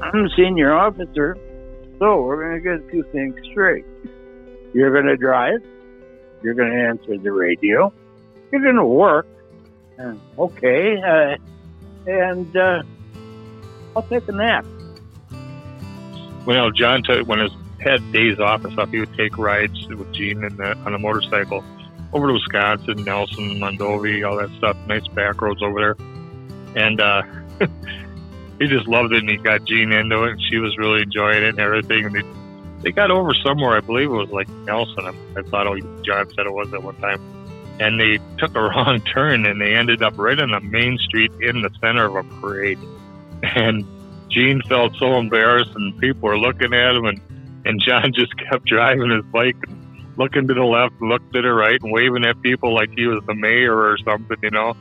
I'm 0.00 0.26
a 0.26 0.28
senior 0.36 0.72
officer, 0.72 1.36
so 1.98 2.22
we're 2.22 2.42
going 2.42 2.62
to 2.62 2.78
get 2.78 2.86
a 2.86 2.90
few 2.90 3.02
things 3.12 3.34
straight. 3.50 3.84
You're 4.72 4.92
going 4.92 5.06
to 5.06 5.16
drive. 5.16 5.62
You're 6.42 6.54
going 6.54 6.70
to 6.70 6.78
answer 6.78 7.18
the 7.18 7.32
radio. 7.32 7.92
You're 8.52 8.62
going 8.62 8.76
to 8.76 8.84
work. 8.84 9.26
And, 9.96 10.20
okay, 10.38 10.96
uh, 11.00 11.36
and 12.06 12.56
uh, 12.56 12.82
I'll 13.96 14.02
take 14.02 14.28
a 14.28 14.32
nap." 14.32 14.64
Well, 16.46 16.70
John, 16.70 17.02
t- 17.02 17.22
when 17.22 17.38
his 17.38 17.52
had 17.84 18.12
days 18.12 18.38
off 18.40 18.64
and 18.64 18.72
stuff, 18.72 18.90
he 18.90 18.98
would 18.98 19.14
take 19.14 19.36
rides 19.38 19.86
with 19.88 20.12
Jean 20.12 20.40
the, 20.40 20.76
on 20.84 20.94
a 20.94 20.98
motorcycle 20.98 21.62
over 22.14 22.28
to 22.28 22.32
Wisconsin, 22.32 23.04
Nelson, 23.04 23.58
Mondovi, 23.58 24.26
all 24.28 24.36
that 24.36 24.50
stuff. 24.56 24.76
Nice 24.86 25.06
back 25.08 25.42
roads 25.42 25.60
over 25.62 25.80
there. 25.80 26.82
And 26.84 27.00
uh, 27.00 27.22
he 28.60 28.68
just 28.68 28.86
loved 28.86 29.12
it, 29.12 29.18
and 29.18 29.30
he 29.30 29.36
got 29.36 29.64
Jean 29.64 29.92
into 29.92 30.22
it, 30.22 30.32
and 30.32 30.42
she 30.48 30.58
was 30.58 30.78
really 30.78 31.02
enjoying 31.02 31.42
it 31.42 31.50
and 31.50 31.60
everything. 31.60 32.06
And 32.06 32.14
they, 32.14 32.22
they 32.82 32.92
got 32.92 33.10
over 33.10 33.34
somewhere, 33.34 33.76
I 33.76 33.80
believe 33.80 34.10
it 34.10 34.14
was 34.14 34.30
like 34.30 34.48
Nelson. 34.48 35.04
I, 35.04 35.40
I 35.40 35.42
thought 35.42 35.66
oh, 35.66 35.76
John 36.02 36.30
said 36.30 36.46
it 36.46 36.52
was 36.52 36.72
at 36.72 36.82
one 36.82 36.96
time. 37.00 37.20
And 37.80 38.00
they 38.00 38.20
took 38.38 38.54
a 38.54 38.60
wrong 38.68 39.00
turn, 39.00 39.44
and 39.44 39.60
they 39.60 39.74
ended 39.74 40.02
up 40.02 40.16
right 40.16 40.38
on 40.38 40.52
the 40.52 40.60
main 40.60 40.98
street 40.98 41.32
in 41.40 41.62
the 41.62 41.70
center 41.80 42.06
of 42.06 42.14
a 42.14 42.40
parade. 42.40 42.78
And 43.42 43.84
Jean 44.30 44.62
felt 44.68 44.94
so 44.96 45.18
embarrassed, 45.18 45.72
and 45.74 45.98
people 45.98 46.28
were 46.28 46.38
looking 46.38 46.72
at 46.72 46.94
him, 46.94 47.06
and, 47.06 47.20
and 47.64 47.80
John 47.80 48.12
just 48.14 48.36
kept 48.36 48.66
driving 48.66 49.10
his 49.10 49.24
bike 49.26 49.56
and 49.66 49.83
looking 50.16 50.48
to 50.48 50.54
the 50.54 50.64
left, 50.64 51.00
looked 51.00 51.32
to 51.34 51.42
the 51.42 51.52
right, 51.52 51.80
and 51.80 51.92
waving 51.92 52.24
at 52.24 52.40
people 52.42 52.74
like 52.74 52.90
he 52.90 53.06
was 53.06 53.22
the 53.26 53.34
mayor 53.34 53.74
or 53.74 53.96
something, 53.98 54.36
you 54.42 54.50
know. 54.50 54.76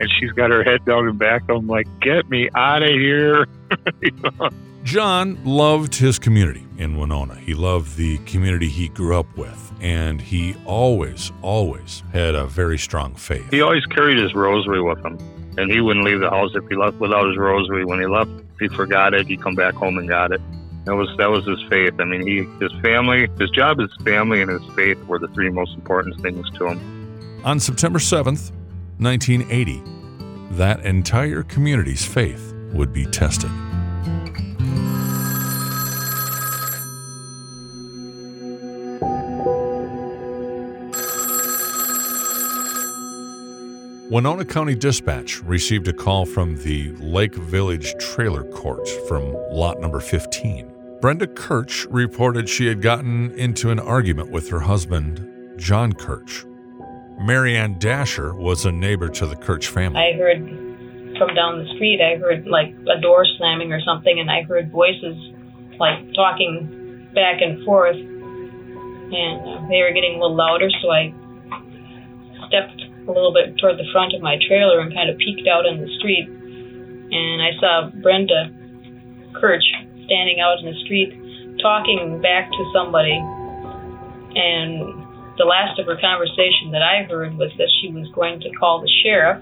And 0.00 0.10
she's 0.18 0.32
got 0.32 0.50
her 0.50 0.64
head 0.64 0.84
down 0.84 1.06
and 1.06 1.18
back. 1.18 1.42
I'm 1.48 1.66
like, 1.66 1.86
get 2.00 2.28
me 2.28 2.48
out 2.54 2.82
of 2.82 2.90
here. 2.90 3.46
you 4.02 4.10
know? 4.22 4.50
John 4.82 5.42
loved 5.44 5.94
his 5.94 6.18
community 6.18 6.66
in 6.76 6.98
Winona. 6.98 7.36
He 7.36 7.54
loved 7.54 7.96
the 7.96 8.18
community 8.18 8.68
he 8.68 8.88
grew 8.88 9.18
up 9.18 9.34
with, 9.36 9.72
and 9.80 10.20
he 10.20 10.54
always, 10.66 11.32
always 11.40 12.02
had 12.12 12.34
a 12.34 12.46
very 12.46 12.76
strong 12.76 13.14
faith. 13.14 13.50
He 13.50 13.62
always 13.62 13.86
carried 13.86 14.18
his 14.18 14.34
rosary 14.34 14.82
with 14.82 15.02
him, 15.02 15.18
and 15.56 15.70
he 15.70 15.80
wouldn't 15.80 16.04
leave 16.04 16.20
the 16.20 16.28
house 16.28 16.50
if 16.54 16.68
he 16.68 16.76
left 16.76 16.98
without 16.98 17.26
his 17.26 17.38
rosary. 17.38 17.86
When 17.86 17.98
he 17.98 18.06
left, 18.06 18.30
if 18.30 18.58
he 18.70 18.76
forgot 18.76 19.14
it, 19.14 19.26
he'd 19.26 19.40
come 19.40 19.54
back 19.54 19.72
home 19.74 19.96
and 19.96 20.06
got 20.06 20.32
it. 20.32 20.40
That 20.84 20.94
was 20.96 21.08
that 21.16 21.30
was 21.30 21.46
his 21.46 21.62
faith. 21.70 21.94
I 21.98 22.04
mean, 22.04 22.26
he 22.26 22.42
his 22.62 22.72
family, 22.82 23.28
his 23.38 23.50
job, 23.50 23.78
his 23.78 23.94
family, 24.04 24.42
and 24.42 24.50
his 24.50 24.74
faith 24.74 25.02
were 25.06 25.18
the 25.18 25.28
three 25.28 25.50
most 25.50 25.74
important 25.74 26.20
things 26.20 26.48
to 26.58 26.68
him. 26.68 27.40
On 27.44 27.58
September 27.58 27.98
7th, 27.98 28.52
1980, 28.98 29.82
that 30.56 30.84
entire 30.84 31.42
community's 31.42 32.04
faith 32.04 32.54
would 32.72 32.92
be 32.92 33.06
tested. 33.06 33.50
Winona 44.10 44.44
County 44.44 44.74
Dispatch 44.74 45.42
received 45.42 45.88
a 45.88 45.92
call 45.92 46.26
from 46.26 46.56
the 46.58 46.92
Lake 47.00 47.34
Village 47.34 47.94
Trailer 47.98 48.44
Court 48.44 48.86
from 49.08 49.34
lot 49.50 49.80
number 49.80 49.98
15. 49.98 50.73
Brenda 51.04 51.26
Kirch 51.26 51.86
reported 51.90 52.48
she 52.48 52.64
had 52.64 52.80
gotten 52.80 53.30
into 53.32 53.68
an 53.68 53.78
argument 53.78 54.30
with 54.30 54.48
her 54.48 54.60
husband, 54.60 55.20
John 55.58 55.92
Kirch. 55.92 56.46
Marianne 57.20 57.78
Dasher 57.78 58.32
was 58.32 58.64
a 58.64 58.72
neighbor 58.72 59.10
to 59.10 59.26
the 59.26 59.36
Kirch 59.36 59.68
family. 59.68 60.00
I 60.00 60.16
heard 60.16 60.38
from 61.18 61.34
down 61.34 61.62
the 61.62 61.70
street, 61.74 62.00
I 62.00 62.16
heard 62.16 62.46
like 62.46 62.74
a 62.88 62.98
door 63.02 63.26
slamming 63.36 63.70
or 63.70 63.82
something, 63.82 64.18
and 64.18 64.30
I 64.30 64.44
heard 64.44 64.72
voices 64.72 65.14
like 65.78 66.10
talking 66.14 67.10
back 67.14 67.42
and 67.42 67.62
forth, 67.66 67.96
and 67.96 69.40
uh, 69.44 69.68
they 69.68 69.84
were 69.84 69.92
getting 69.92 70.16
a 70.16 70.24
little 70.24 70.34
louder, 70.34 70.70
so 70.80 70.88
I 70.88 71.12
stepped 72.48 72.80
a 72.80 73.12
little 73.12 73.34
bit 73.34 73.58
toward 73.58 73.76
the 73.76 73.84
front 73.92 74.14
of 74.14 74.22
my 74.22 74.38
trailer 74.48 74.80
and 74.80 74.90
kind 74.94 75.10
of 75.10 75.18
peeked 75.18 75.46
out 75.48 75.66
in 75.66 75.82
the 75.84 75.96
street, 75.98 76.30
and 76.30 77.42
I 77.42 77.52
saw 77.60 77.90
Brenda 77.92 78.48
Kirch 79.38 79.68
standing 80.04 80.40
out 80.40 80.58
in 80.60 80.66
the 80.66 80.78
street 80.84 81.12
talking 81.60 82.20
back 82.20 82.50
to 82.50 82.70
somebody, 82.74 83.16
and 84.36 85.04
the 85.38 85.44
last 85.44 85.78
of 85.78 85.86
her 85.86 85.98
conversation 86.00 86.70
that 86.72 86.82
I 86.82 87.04
heard 87.04 87.36
was 87.36 87.50
that 87.58 87.68
she 87.80 87.90
was 87.90 88.06
going 88.14 88.40
to 88.40 88.50
call 88.58 88.80
the 88.80 88.90
sheriff. 89.02 89.40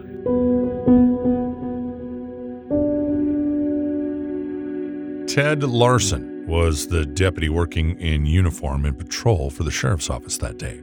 Ted 5.28 5.62
Larson 5.62 6.46
was 6.46 6.88
the 6.88 7.06
deputy 7.06 7.48
working 7.48 7.98
in 7.98 8.26
uniform 8.26 8.84
and 8.84 8.98
patrol 8.98 9.50
for 9.50 9.64
the 9.64 9.70
sheriff's 9.70 10.10
office 10.10 10.36
that 10.38 10.58
day. 10.58 10.80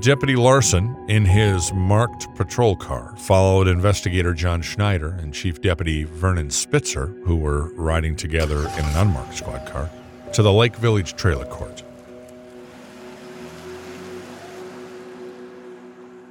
Deputy 0.00 0.34
Larson, 0.34 0.96
in 1.08 1.26
his 1.26 1.74
marked 1.74 2.34
patrol 2.34 2.74
car, 2.74 3.14
followed 3.18 3.68
investigator 3.68 4.32
John 4.32 4.62
Schneider 4.62 5.10
and 5.20 5.34
Chief 5.34 5.60
Deputy 5.60 6.04
Vernon 6.04 6.48
Spitzer, 6.48 7.08
who 7.26 7.36
were 7.36 7.70
riding 7.74 8.16
together 8.16 8.60
in 8.60 8.84
an 8.86 8.96
unmarked 8.96 9.34
squad 9.34 9.66
car, 9.66 9.90
to 10.32 10.42
the 10.42 10.52
Lake 10.52 10.74
Village 10.76 11.16
Trailer 11.16 11.44
Court. 11.44 11.82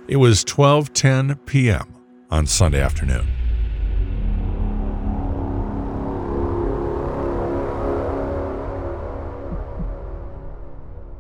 It 0.07 0.15
was 0.15 0.43
12:10 0.45 1.38
p.m. 1.45 1.93
on 2.31 2.47
Sunday 2.47 2.81
afternoon. 2.81 3.27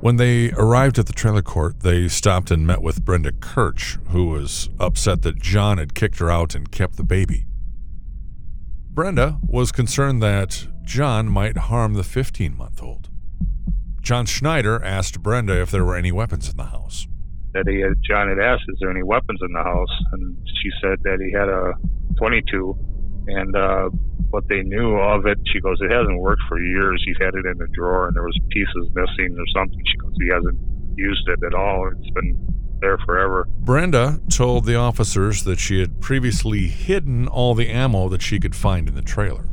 When 0.01 0.15
they 0.15 0.51
arrived 0.51 0.97
at 0.97 1.07
the 1.07 1.13
trailer 1.13 1.41
court, 1.41 1.81
they 1.81 2.07
stopped 2.07 2.51
and 2.51 2.65
met 2.65 2.81
with 2.81 3.03
Brenda 3.03 3.31
Kirch, 3.33 3.97
who 4.09 4.27
was 4.27 4.69
upset 4.79 5.23
that 5.23 5.39
John 5.39 5.77
had 5.77 5.93
kicked 5.93 6.19
her 6.19 6.31
out 6.31 6.55
and 6.55 6.71
kept 6.71 6.95
the 6.95 7.03
baby. 7.03 7.45
Brenda 8.91 9.39
was 9.45 9.71
concerned 9.71 10.23
that 10.23 10.67
John 10.83 11.27
might 11.27 11.57
harm 11.57 11.93
the 11.95 12.03
15 12.03 12.55
month 12.57 12.81
old. 12.81 13.09
John 14.01 14.25
Schneider 14.25 14.83
asked 14.83 15.21
Brenda 15.21 15.61
if 15.61 15.69
there 15.69 15.83
were 15.83 15.95
any 15.95 16.11
weapons 16.11 16.49
in 16.49 16.57
the 16.57 16.65
house 16.65 17.07
that 17.53 17.67
he 17.67 17.79
had, 17.81 17.93
John 18.07 18.29
had 18.29 18.39
asked, 18.39 18.63
"Is 18.67 18.77
there 18.79 18.91
any 18.91 19.03
weapons 19.03 19.39
in 19.41 19.51
the 19.53 19.63
house?" 19.63 20.03
And 20.11 20.37
she 20.61 20.69
said 20.81 20.99
that 21.03 21.19
he 21.19 21.31
had 21.31 21.49
a 21.49 21.73
22, 22.17 22.77
and 23.27 23.55
uh, 23.55 23.89
what 24.31 24.47
they 24.47 24.61
knew 24.61 24.95
of 24.95 25.25
it, 25.25 25.37
she 25.51 25.59
goes, 25.59 25.77
"It 25.81 25.91
hasn't 25.91 26.19
worked 26.19 26.43
for 26.47 26.59
years. 26.59 27.01
He's 27.05 27.17
had 27.19 27.33
it 27.35 27.45
in 27.45 27.61
a 27.61 27.67
drawer, 27.73 28.07
and 28.07 28.15
there 28.15 28.23
was 28.23 28.37
pieces 28.49 28.89
missing 28.93 29.35
or 29.37 29.47
something." 29.55 29.79
She 29.85 29.97
goes, 29.97 30.13
"He 30.19 30.29
hasn't 30.29 30.57
used 30.95 31.27
it 31.27 31.43
at 31.43 31.53
all. 31.53 31.89
It's 31.91 32.09
been 32.11 32.37
there 32.81 32.97
forever." 33.05 33.47
Brenda 33.59 34.21
told 34.29 34.65
the 34.65 34.75
officers 34.75 35.43
that 35.43 35.59
she 35.59 35.79
had 35.79 35.99
previously 36.01 36.67
hidden 36.67 37.27
all 37.27 37.55
the 37.55 37.69
ammo 37.69 38.09
that 38.09 38.21
she 38.21 38.39
could 38.39 38.55
find 38.55 38.87
in 38.87 38.95
the 38.95 39.01
trailer. 39.01 39.45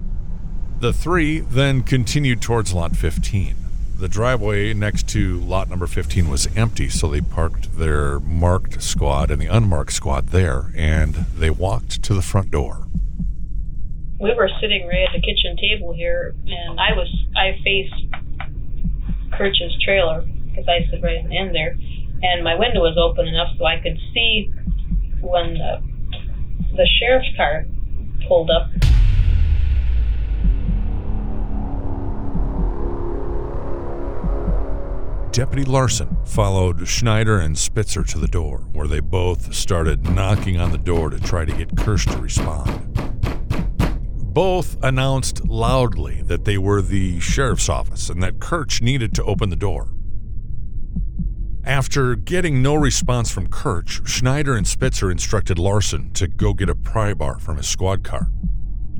The 0.80 0.92
three 0.92 1.40
then 1.40 1.82
continued 1.82 2.42
towards 2.42 2.74
lot 2.74 2.94
15. 2.94 3.54
The 3.98 4.08
driveway 4.08 4.74
next 4.74 5.08
to 5.08 5.40
lot 5.40 5.70
number 5.70 5.86
15 5.86 6.28
was 6.28 6.54
empty, 6.54 6.90
so 6.90 7.08
they 7.08 7.22
parked 7.22 7.78
their 7.78 8.20
marked 8.20 8.82
squad 8.82 9.30
and 9.30 9.40
the 9.40 9.46
unmarked 9.46 9.92
squad 9.94 10.28
there, 10.28 10.70
and 10.76 11.14
they 11.34 11.48
walked 11.48 12.02
to 12.02 12.12
the 12.12 12.20
front 12.20 12.50
door. 12.50 12.86
We 14.18 14.32
were 14.34 14.48
sitting 14.60 14.86
right 14.86 15.06
at 15.06 15.12
the 15.12 15.20
kitchen 15.20 15.56
table 15.56 15.92
here, 15.92 16.34
and 16.46 16.80
I 16.80 16.92
was 16.96 17.08
I 17.36 17.58
faced 17.62 17.94
Kirch's 19.36 19.76
trailer 19.84 20.24
because 20.46 20.64
I 20.68 20.88
sit 20.90 21.02
right 21.02 21.16
in 21.16 21.28
the 21.28 21.36
end 21.36 21.54
there, 21.54 21.76
and 22.22 22.42
my 22.42 22.54
window 22.54 22.80
was 22.80 22.96
open 22.96 23.26
enough 23.28 23.48
so 23.58 23.66
I 23.66 23.78
could 23.78 23.98
see 24.14 24.50
when 25.20 25.54
the 25.54 25.82
the 26.76 26.88
sheriff's 26.98 27.28
car 27.36 27.66
pulled 28.26 28.50
up. 28.50 28.70
Deputy 35.30 35.66
Larson 35.66 36.16
followed 36.24 36.88
Schneider 36.88 37.38
and 37.38 37.58
Spitzer 37.58 38.02
to 38.02 38.18
the 38.18 38.26
door, 38.26 38.60
where 38.72 38.86
they 38.86 39.00
both 39.00 39.54
started 39.54 40.14
knocking 40.14 40.58
on 40.58 40.72
the 40.72 40.78
door 40.78 41.10
to 41.10 41.20
try 41.20 41.44
to 41.44 41.52
get 41.52 41.76
Kirch 41.76 42.06
to 42.06 42.16
respond. 42.16 42.96
Both 44.36 44.76
announced 44.84 45.46
loudly 45.48 46.20
that 46.24 46.44
they 46.44 46.58
were 46.58 46.82
the 46.82 47.18
sheriff's 47.20 47.70
office 47.70 48.10
and 48.10 48.22
that 48.22 48.38
Kirch 48.38 48.82
needed 48.82 49.14
to 49.14 49.24
open 49.24 49.48
the 49.48 49.56
door. 49.56 49.88
After 51.64 52.14
getting 52.16 52.60
no 52.60 52.74
response 52.74 53.30
from 53.30 53.48
Kirch, 53.48 54.06
Schneider 54.06 54.54
and 54.54 54.66
Spitzer 54.66 55.10
instructed 55.10 55.58
Larson 55.58 56.12
to 56.12 56.28
go 56.28 56.52
get 56.52 56.68
a 56.68 56.74
pry 56.74 57.14
bar 57.14 57.38
from 57.38 57.56
his 57.56 57.66
squad 57.66 58.04
car. 58.04 58.30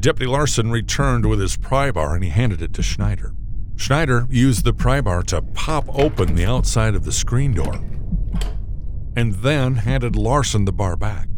Deputy 0.01 0.25
Larson 0.25 0.71
returned 0.71 1.27
with 1.27 1.39
his 1.39 1.59
pry 1.59 1.91
bar 1.91 2.15
and 2.15 2.25
he 2.25 2.31
handed 2.31 2.63
it 2.63 2.73
to 2.73 2.83
Schneider. 2.83 3.35
Schneider 3.77 4.27
used 4.31 4.65
the 4.65 4.73
pry 4.73 5.03
bar 5.03 5.23
to 5.25 5.43
pop 5.43 5.85
open 5.99 6.35
the 6.35 6.47
outside 6.47 6.95
of 6.95 7.05
the 7.05 7.13
screen 7.13 7.53
door 7.53 7.75
and 9.15 9.35
then 9.35 9.75
handed 9.75 10.17
Larson 10.17 10.65
the 10.65 10.73
bar 10.73 10.97
back. 10.97 11.29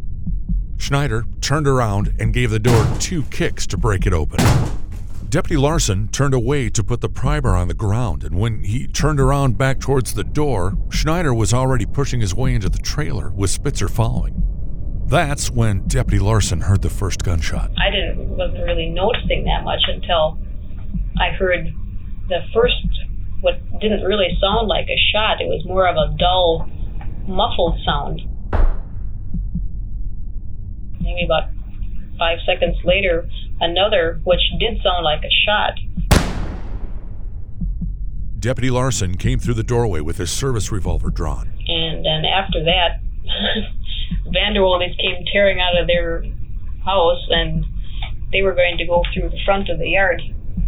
Schneider 0.78 1.26
turned 1.40 1.68
around 1.68 2.14
and 2.18 2.32
gave 2.32 2.50
the 2.50 2.58
door 2.58 2.86
two 2.98 3.24
kicks 3.24 3.66
to 3.66 3.76
break 3.76 4.06
it 4.06 4.12
open. 4.12 4.38
Deputy 5.28 5.58
Larson 5.58 6.08
turned 6.08 6.32
away 6.32 6.70
to 6.70 6.82
put 6.82 7.02
the 7.02 7.08
primer 7.10 7.54
on 7.54 7.68
the 7.68 7.74
ground, 7.74 8.24
and 8.24 8.38
when 8.38 8.64
he 8.64 8.86
turned 8.86 9.20
around 9.20 9.58
back 9.58 9.78
towards 9.78 10.14
the 10.14 10.24
door, 10.24 10.78
Schneider 10.90 11.34
was 11.34 11.52
already 11.52 11.84
pushing 11.84 12.20
his 12.20 12.34
way 12.34 12.54
into 12.54 12.70
the 12.70 12.78
trailer 12.78 13.30
with 13.30 13.50
Spitzer 13.50 13.88
following. 13.88 14.42
That's 15.06 15.50
when 15.50 15.86
Deputy 15.86 16.18
Larson 16.18 16.62
heard 16.62 16.80
the 16.80 16.90
first 16.90 17.24
gunshot. 17.24 17.72
I 17.76 17.90
didn't 17.90 18.28
wasn't 18.36 18.64
really 18.64 18.88
noticing 18.88 19.44
that 19.44 19.64
much 19.64 19.82
until 19.88 20.38
I 21.18 21.30
heard 21.32 21.74
the 22.28 22.40
first 22.54 22.76
what 23.40 23.60
didn't 23.80 24.04
really 24.04 24.36
sound 24.40 24.68
like 24.68 24.86
a 24.88 24.98
shot. 25.12 25.40
It 25.40 25.46
was 25.46 25.64
more 25.66 25.86
of 25.88 25.96
a 25.96 26.16
dull, 26.18 26.68
muffled 27.26 27.78
sound. 27.84 28.22
Maybe 31.08 31.24
about 31.24 31.48
five 32.18 32.38
seconds 32.44 32.76
later, 32.84 33.26
another, 33.60 34.20
which 34.24 34.40
did 34.60 34.76
sound 34.82 35.04
like 35.04 35.24
a 35.24 35.32
shot. 35.46 35.78
Deputy 38.38 38.70
Larson 38.70 39.16
came 39.16 39.38
through 39.38 39.54
the 39.54 39.64
doorway 39.64 40.00
with 40.00 40.18
his 40.18 40.30
service 40.30 40.70
revolver 40.70 41.10
drawn. 41.10 41.50
And 41.66 42.04
then 42.04 42.24
after 42.24 42.62
that, 42.64 43.00
Vanderwoldes 44.26 44.96
came 45.00 45.24
tearing 45.32 45.60
out 45.60 45.80
of 45.80 45.86
their 45.86 46.24
house 46.84 47.24
and 47.30 47.64
they 48.30 48.42
were 48.42 48.54
going 48.54 48.76
to 48.78 48.86
go 48.86 49.02
through 49.14 49.30
the 49.30 49.40
front 49.46 49.70
of 49.70 49.78
the 49.78 49.88
yard 49.88 50.20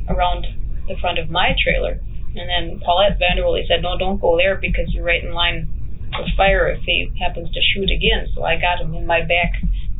around 0.09 0.47
the 0.89 0.97
front 1.01 1.19
of 1.19 1.29
my 1.29 1.55
trailer. 1.63 2.01
And 2.35 2.49
then 2.49 2.81
Paulette 2.85 3.19
Vanderwolde 3.21 3.67
said, 3.69 3.83
No, 3.83 3.99
don't 3.99 4.21
go 4.21 4.37
there 4.37 4.57
because 4.57 4.89
you're 4.95 5.05
right 5.05 5.23
in 5.23 5.33
line 5.33 5.69
for 6.17 6.25
fire 6.37 6.69
if 6.69 6.83
he 6.85 7.13
happens 7.21 7.53
to 7.53 7.61
shoot 7.75 7.91
again. 7.91 8.27
So 8.35 8.43
I 8.43 8.57
got 8.57 8.81
him 8.81 8.95
in 8.95 9.07
my 9.07 9.21
back 9.21 9.53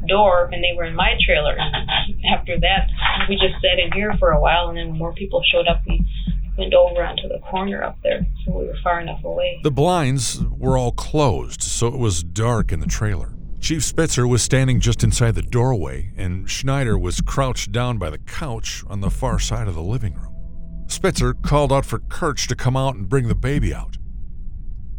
door 0.07 0.49
and 0.53 0.63
they 0.63 0.77
were 0.77 0.85
in 0.85 0.95
my 0.95 1.13
trailer. 1.25 1.57
And 1.59 1.75
after 2.35 2.59
that, 2.61 2.89
we 3.29 3.37
just 3.37 3.61
sat 3.63 3.79
in 3.79 3.93
here 3.93 4.15
for 4.19 4.31
a 4.31 4.41
while 4.41 4.69
and 4.69 4.77
then 4.77 4.93
more 4.97 5.13
people 5.13 5.43
showed 5.53 5.69
up. 5.69 5.81
We 5.87 6.07
went 6.59 6.75
over 6.75 7.03
onto 7.03 7.29
the 7.29 7.39
corner 7.51 7.83
up 7.83 7.99
there, 8.03 8.27
so 8.45 8.59
we 8.59 8.67
were 8.67 8.77
far 8.83 9.01
enough 9.01 9.25
away. 9.25 9.61
The 9.63 9.71
blinds 9.71 10.43
were 10.59 10.77
all 10.77 10.93
closed, 10.93 11.63
so 11.63 11.87
it 11.87 11.97
was 11.97 12.23
dark 12.23 12.73
in 12.73 12.81
the 12.81 12.87
trailer. 12.87 13.35
Chief 13.61 13.85
Spitzer 13.85 14.27
was 14.27 14.43
standing 14.43 14.81
just 14.81 15.05
inside 15.05 15.35
the 15.35 15.43
doorway, 15.43 16.13
and 16.17 16.49
Schneider 16.49 16.99
was 16.99 17.21
crouched 17.21 17.73
down 17.73 17.99
by 17.99 18.09
the 18.11 18.19
couch 18.19 18.83
on 18.89 19.01
the 19.01 19.11
far 19.11 19.39
side 19.39 19.69
of 19.69 19.75
the 19.75 19.83
living 19.83 20.15
room. 20.15 20.35
Spitzer 20.87 21.35
called 21.35 21.73
out 21.73 21.85
for 21.85 21.99
Kirch 21.99 22.49
to 22.49 22.57
come 22.57 22.77
out 22.77 22.97
and 22.97 23.09
bring 23.09 23.29
the 23.29 23.35
baby 23.35 23.73
out. 23.73 23.97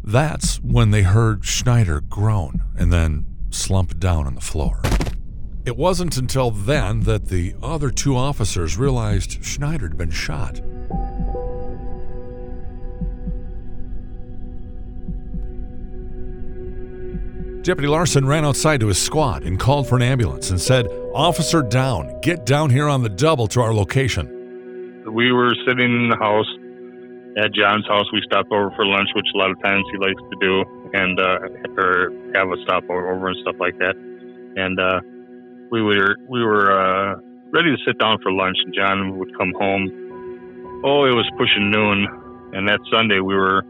That's 0.02 0.56
when 0.60 0.90
they 0.90 1.02
heard 1.02 1.44
Schneider 1.44 2.00
groan 2.00 2.62
and 2.76 2.92
then 2.92 3.26
slump 3.54 3.98
down 3.98 4.26
on 4.26 4.34
the 4.34 4.40
floor. 4.40 4.80
It 5.64 5.76
wasn't 5.76 6.16
until 6.16 6.50
then 6.50 7.00
that 7.00 7.26
the 7.26 7.54
other 7.62 7.90
two 7.90 8.16
officers 8.16 8.76
realized 8.76 9.44
Schneider 9.44 9.88
had 9.88 9.96
been 9.96 10.10
shot. 10.10 10.60
Deputy 17.62 17.86
Larson 17.86 18.26
ran 18.26 18.44
outside 18.44 18.80
to 18.80 18.88
his 18.88 19.00
squad 19.00 19.44
and 19.44 19.58
called 19.58 19.88
for 19.88 19.94
an 19.94 20.02
ambulance 20.02 20.50
and 20.50 20.60
said, 20.60 20.88
Officer 21.14 21.62
down, 21.62 22.20
get 22.20 22.44
down 22.44 22.70
here 22.70 22.88
on 22.88 23.04
the 23.04 23.08
double 23.08 23.46
to 23.46 23.60
our 23.60 23.72
location. 23.72 25.04
We 25.06 25.30
were 25.30 25.54
sitting 25.64 25.94
in 25.94 26.08
the 26.08 26.16
house 26.16 26.48
at 27.36 27.54
John's 27.54 27.86
house. 27.86 28.06
We 28.12 28.20
stopped 28.26 28.50
over 28.50 28.72
for 28.74 28.84
lunch, 28.84 29.08
which 29.14 29.26
a 29.32 29.38
lot 29.38 29.52
of 29.52 29.62
times 29.62 29.84
he 29.92 29.98
likes 29.98 30.20
to 30.20 30.36
do, 30.40 30.64
and 30.92 31.18
uh, 31.18 31.38
or 31.76 32.10
have 32.34 32.48
a 32.48 32.62
stop 32.64 32.84
over 32.88 33.28
and 33.28 33.36
stuff 33.42 33.56
like 33.58 33.78
that. 33.78 33.96
And 34.56 34.78
uh, 34.78 35.00
we 35.70 35.82
were 35.82 36.16
we 36.28 36.44
were 36.44 36.68
uh, 36.70 37.16
ready 37.50 37.74
to 37.74 37.78
sit 37.86 37.98
down 37.98 38.18
for 38.22 38.32
lunch, 38.32 38.56
and 38.64 38.74
John 38.74 39.18
would 39.18 39.36
come 39.38 39.52
home. 39.58 40.82
Oh, 40.84 41.04
it 41.04 41.14
was 41.14 41.28
pushing 41.38 41.70
noon, 41.70 42.06
and 42.52 42.68
that 42.68 42.80
Sunday 42.92 43.20
we 43.20 43.34
were 43.34 43.62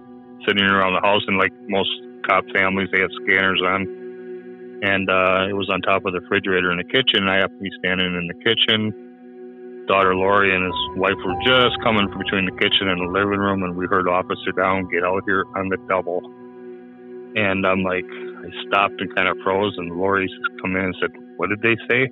sitting 0.46 0.64
around 0.64 0.94
the 0.94 1.00
house, 1.06 1.22
and 1.26 1.38
like 1.38 1.52
most 1.68 1.90
cop 2.26 2.44
families. 2.54 2.88
They 2.92 3.00
had 3.00 3.10
scanners 3.22 3.62
on, 3.62 4.80
and 4.82 5.08
uh, 5.10 5.46
it 5.48 5.54
was 5.54 5.70
on 5.70 5.80
top 5.82 6.04
of 6.06 6.12
the 6.12 6.20
refrigerator 6.20 6.72
in 6.72 6.78
the 6.78 6.90
kitchen. 6.90 7.22
And 7.26 7.30
I 7.30 7.36
happened 7.36 7.62
to 7.62 7.70
be 7.70 7.74
standing 7.78 8.14
in 8.14 8.26
the 8.26 8.38
kitchen. 8.42 9.86
Daughter 9.86 10.14
Lori 10.14 10.54
and 10.54 10.64
his 10.64 10.80
wife 10.98 11.18
were 11.26 11.38
just 11.42 11.74
coming 11.82 12.06
from 12.08 12.22
between 12.22 12.46
the 12.46 12.56
kitchen 12.58 12.88
and 12.88 12.98
the 12.98 13.10
living 13.10 13.38
room, 13.38 13.62
and 13.62 13.76
we 13.76 13.86
heard 13.86 14.08
Officer 14.08 14.50
Down 14.56 14.88
get 14.90 15.04
out 15.04 15.22
here 15.26 15.44
on 15.54 15.68
the 15.68 15.78
double. 15.88 16.22
And 17.34 17.66
I'm 17.66 17.82
like, 17.82 18.04
I 18.04 18.48
stopped 18.68 19.00
and 19.00 19.14
kind 19.14 19.28
of 19.28 19.36
froze, 19.42 19.74
and 19.78 19.90
Lori 19.96 20.28
come 20.60 20.76
in 20.76 20.84
and 20.84 20.96
said, 21.00 21.10
"What 21.36 21.48
did 21.48 21.62
they 21.62 21.76
say?" 21.88 22.08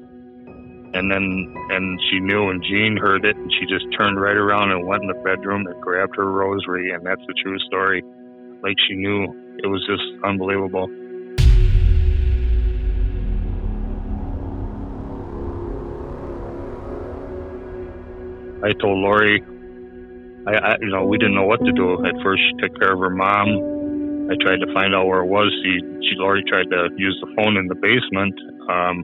And 0.93 1.11
then, 1.11 1.55
and 1.71 2.01
she 2.11 2.21
knew, 2.21 2.49
and 2.49 2.63
Jean 2.63 2.97
heard 2.97 3.25
it, 3.25 3.37
and 3.37 3.53
she 3.53 3.67
just 3.67 3.87
turned 3.99 4.21
right 4.21 4.37
around 4.37 4.73
and 4.73 4.87
went 4.87 5.03
in 5.03 5.09
the 5.09 5.23
bedroom 5.23 5.67
and 5.67 5.81
grabbed 5.83 6.17
her 6.17 6.31
rosary, 6.31 6.91
and 6.91 7.05
that's 7.07 7.21
the 7.27 7.35
true 7.43 7.59
story. 7.61 8.03
Like 8.63 8.77
she 8.89 8.95
knew 8.97 9.25
it 9.63 9.67
was 9.67 9.85
just 9.87 10.03
unbelievable. 10.25 10.89
I 18.63 18.73
told 18.73 18.99
Lori, 18.99 19.43
I, 20.47 20.53
I, 20.53 20.77
you 20.81 20.91
know, 20.91 21.05
we 21.05 21.19
didn't 21.19 21.35
know 21.35 21.47
what 21.47 21.65
to 21.65 21.73
do. 21.73 22.05
At 22.05 22.15
first, 22.23 22.43
she 22.43 22.67
took 22.67 22.79
care 22.79 22.93
of 22.93 23.01
her 23.01 23.11
mom. 23.11 23.80
I 24.31 24.39
tried 24.41 24.61
to 24.63 24.73
find 24.73 24.95
out 24.95 25.07
where 25.07 25.21
it 25.21 25.27
was. 25.27 25.51
She, 25.63 25.83
she 26.07 26.15
Lori 26.17 26.45
tried 26.47 26.71
to 26.71 26.89
use 26.97 27.19
the 27.21 27.35
phone 27.35 27.57
in 27.57 27.67
the 27.67 27.75
basement. 27.75 28.35
Um, 28.71 29.03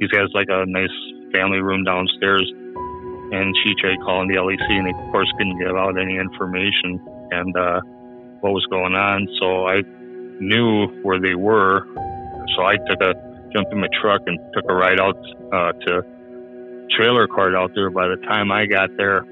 he 0.00 0.08
has 0.16 0.30
like 0.32 0.48
a 0.48 0.64
nice 0.66 0.96
family 1.32 1.60
room 1.60 1.84
downstairs, 1.84 2.48
and 3.36 3.54
she 3.62 3.74
tried 3.76 4.00
calling 4.00 4.28
the 4.28 4.40
LEC, 4.40 4.64
and 4.72 4.88
of 4.88 5.12
course 5.12 5.28
couldn't 5.36 5.58
give 5.58 5.76
out 5.76 6.00
any 6.00 6.16
information. 6.16 7.00
And 7.30 7.56
uh, 7.56 7.80
what 8.40 8.52
was 8.52 8.66
going 8.70 8.94
on. 8.94 9.28
So 9.40 9.66
I 9.66 9.82
knew 10.40 10.86
where 11.02 11.20
they 11.20 11.34
were. 11.34 11.86
So 12.56 12.62
I 12.62 12.76
took 12.76 13.00
a 13.00 13.14
jumped 13.52 13.72
in 13.72 13.80
my 13.80 13.88
truck 14.00 14.22
and 14.26 14.38
took 14.54 14.64
a 14.68 14.74
ride 14.74 15.00
out 15.00 15.16
uh, 15.52 15.72
to 15.86 16.02
trailer 16.96 17.26
cart 17.26 17.54
out 17.54 17.72
there. 17.74 17.90
By 17.90 18.08
the 18.08 18.16
time 18.28 18.52
I 18.52 18.66
got 18.66 18.90
there, 18.96 19.24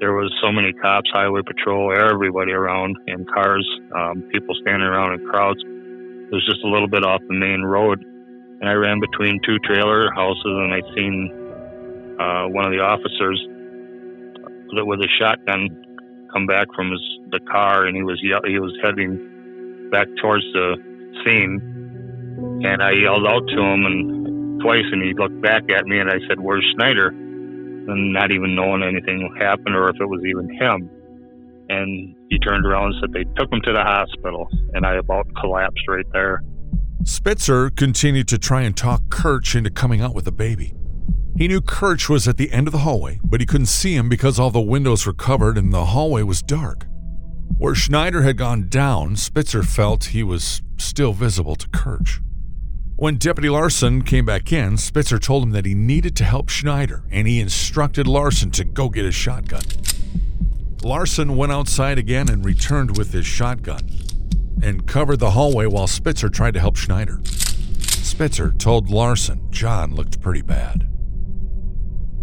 there 0.00 0.14
was 0.14 0.32
so 0.42 0.50
many 0.50 0.72
cops, 0.72 1.10
highway 1.12 1.42
patrol, 1.46 1.92
everybody 1.92 2.52
around, 2.52 2.96
in 3.06 3.26
cars, 3.26 3.68
um, 3.94 4.22
people 4.32 4.54
standing 4.62 4.88
around 4.88 5.20
in 5.20 5.28
crowds. 5.28 5.60
It 5.60 6.32
was 6.32 6.44
just 6.48 6.64
a 6.64 6.68
little 6.68 6.88
bit 6.88 7.04
off 7.04 7.20
the 7.28 7.36
main 7.36 7.62
road, 7.62 8.00
and 8.02 8.68
I 8.68 8.72
ran 8.72 8.98
between 8.98 9.40
two 9.44 9.58
trailer 9.58 10.10
houses, 10.14 10.42
and 10.44 10.72
I 10.72 10.80
seen 10.96 12.16
uh, 12.18 12.48
one 12.48 12.64
of 12.64 12.72
the 12.72 12.80
officers 12.80 13.38
with 14.72 15.00
a 15.00 15.08
shotgun 15.18 15.68
come 16.32 16.46
back 16.46 16.68
from 16.74 16.92
his 16.92 17.02
the 17.30 17.40
car, 17.40 17.84
and 17.84 17.94
he 17.94 18.02
was 18.02 18.18
he 18.20 18.58
was 18.58 18.72
heading 18.82 19.88
back 19.92 20.08
towards 20.22 20.44
the 20.54 20.76
scene, 21.24 21.60
and 22.64 22.82
I 22.82 22.92
yelled 22.92 23.26
out 23.26 23.46
to 23.48 23.60
him 23.60 23.84
and 23.84 24.60
twice, 24.62 24.86
and 24.92 25.02
he 25.02 25.12
looked 25.12 25.42
back 25.42 25.70
at 25.70 25.84
me, 25.84 25.98
and 25.98 26.08
I 26.08 26.20
said, 26.26 26.40
"Where's 26.40 26.64
Schneider?" 26.74 27.12
And 27.90 28.12
not 28.12 28.30
even 28.30 28.54
knowing 28.54 28.82
anything 28.82 29.34
happened 29.38 29.74
or 29.74 29.88
if 29.88 29.96
it 30.00 30.06
was 30.06 30.20
even 30.24 30.48
him. 30.54 30.88
And 31.68 32.14
he 32.30 32.38
turned 32.38 32.64
around 32.64 32.92
and 32.92 32.94
said 33.00 33.12
they 33.12 33.24
took 33.38 33.52
him 33.52 33.60
to 33.64 33.72
the 33.72 33.82
hospital, 33.82 34.48
and 34.74 34.86
I 34.86 34.94
about 34.96 35.26
collapsed 35.40 35.86
right 35.88 36.06
there. 36.12 36.42
Spitzer 37.04 37.70
continued 37.70 38.28
to 38.28 38.38
try 38.38 38.62
and 38.62 38.76
talk 38.76 39.02
Kirch 39.10 39.54
into 39.54 39.70
coming 39.70 40.00
out 40.00 40.14
with 40.14 40.24
the 40.24 40.32
baby. 40.32 40.74
He 41.36 41.48
knew 41.48 41.60
Kirch 41.60 42.08
was 42.08 42.28
at 42.28 42.36
the 42.36 42.52
end 42.52 42.68
of 42.68 42.72
the 42.72 42.78
hallway, 42.78 43.18
but 43.24 43.40
he 43.40 43.46
couldn't 43.46 43.66
see 43.66 43.94
him 43.94 44.08
because 44.08 44.38
all 44.38 44.50
the 44.50 44.60
windows 44.60 45.06
were 45.06 45.14
covered 45.14 45.56
and 45.56 45.72
the 45.72 45.86
hallway 45.86 46.22
was 46.22 46.42
dark. 46.42 46.86
Where 47.56 47.74
Schneider 47.74 48.22
had 48.22 48.36
gone 48.36 48.68
down, 48.68 49.16
Spitzer 49.16 49.62
felt 49.62 50.06
he 50.06 50.22
was 50.22 50.62
still 50.76 51.12
visible 51.12 51.56
to 51.56 51.68
Kirch. 51.68 52.20
When 53.00 53.16
Deputy 53.16 53.48
Larson 53.48 54.02
came 54.02 54.26
back 54.26 54.52
in, 54.52 54.76
Spitzer 54.76 55.18
told 55.18 55.42
him 55.44 55.52
that 55.52 55.64
he 55.64 55.74
needed 55.74 56.14
to 56.16 56.24
help 56.24 56.50
Schneider, 56.50 57.02
and 57.10 57.26
he 57.26 57.40
instructed 57.40 58.06
Larson 58.06 58.50
to 58.50 58.62
go 58.62 58.90
get 58.90 59.06
his 59.06 59.14
shotgun. 59.14 59.62
Larson 60.82 61.34
went 61.34 61.50
outside 61.50 61.96
again 61.96 62.28
and 62.28 62.44
returned 62.44 62.98
with 62.98 63.14
his 63.14 63.24
shotgun 63.24 63.88
and 64.62 64.86
covered 64.86 65.18
the 65.18 65.30
hallway 65.30 65.64
while 65.64 65.86
Spitzer 65.86 66.28
tried 66.28 66.52
to 66.52 66.60
help 66.60 66.76
Schneider. 66.76 67.22
Spitzer 67.78 68.52
told 68.52 68.90
Larson 68.90 69.50
John 69.50 69.94
looked 69.94 70.20
pretty 70.20 70.42
bad. 70.42 70.86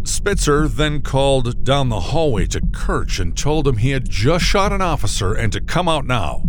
Spitzer 0.04 0.68
then 0.68 1.02
called 1.02 1.64
down 1.64 1.88
the 1.88 1.98
hallway 1.98 2.46
to 2.46 2.60
Kirch 2.72 3.18
and 3.18 3.36
told 3.36 3.66
him 3.66 3.78
he 3.78 3.90
had 3.90 4.08
just 4.08 4.44
shot 4.44 4.72
an 4.72 4.80
officer 4.80 5.34
and 5.34 5.52
to 5.52 5.60
come 5.60 5.88
out 5.88 6.06
now. 6.06 6.48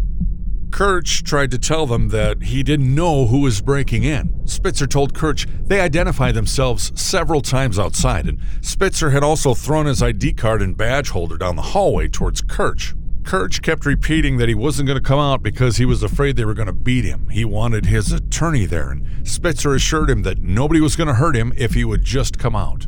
Kirch 0.71 1.23
tried 1.23 1.51
to 1.51 1.57
tell 1.57 1.85
them 1.85 2.09
that 2.09 2.43
he 2.43 2.63
didn't 2.63 2.93
know 2.93 3.27
who 3.27 3.41
was 3.41 3.61
breaking 3.61 4.03
in. 4.03 4.47
Spitzer 4.47 4.87
told 4.87 5.13
Kirch 5.13 5.47
they 5.65 5.81
identified 5.81 6.35
themselves 6.35 6.91
several 6.99 7.41
times 7.41 7.77
outside, 7.77 8.27
and 8.27 8.39
Spitzer 8.61 9.09
had 9.09 9.23
also 9.23 9.53
thrown 9.53 9.85
his 9.85 10.01
ID 10.01 10.33
card 10.33 10.61
and 10.61 10.77
badge 10.77 11.09
holder 11.09 11.37
down 11.37 11.55
the 11.55 11.61
hallway 11.61 12.07
towards 12.07 12.41
Kirch. 12.41 12.93
Kirch 13.23 13.61
kept 13.61 13.85
repeating 13.85 14.37
that 14.37 14.49
he 14.49 14.55
wasn't 14.55 14.87
going 14.87 14.97
to 14.97 15.07
come 15.07 15.19
out 15.19 15.43
because 15.43 15.77
he 15.77 15.85
was 15.85 16.01
afraid 16.01 16.35
they 16.35 16.45
were 16.45 16.53
going 16.53 16.67
to 16.67 16.73
beat 16.73 17.05
him. 17.05 17.29
He 17.29 17.45
wanted 17.45 17.85
his 17.85 18.11
attorney 18.11 18.65
there, 18.65 18.89
and 18.91 19.27
Spitzer 19.27 19.75
assured 19.75 20.09
him 20.09 20.23
that 20.23 20.41
nobody 20.41 20.81
was 20.81 20.95
going 20.95 21.09
to 21.09 21.13
hurt 21.13 21.35
him 21.35 21.53
if 21.55 21.73
he 21.73 21.85
would 21.85 22.03
just 22.03 22.39
come 22.39 22.55
out. 22.55 22.87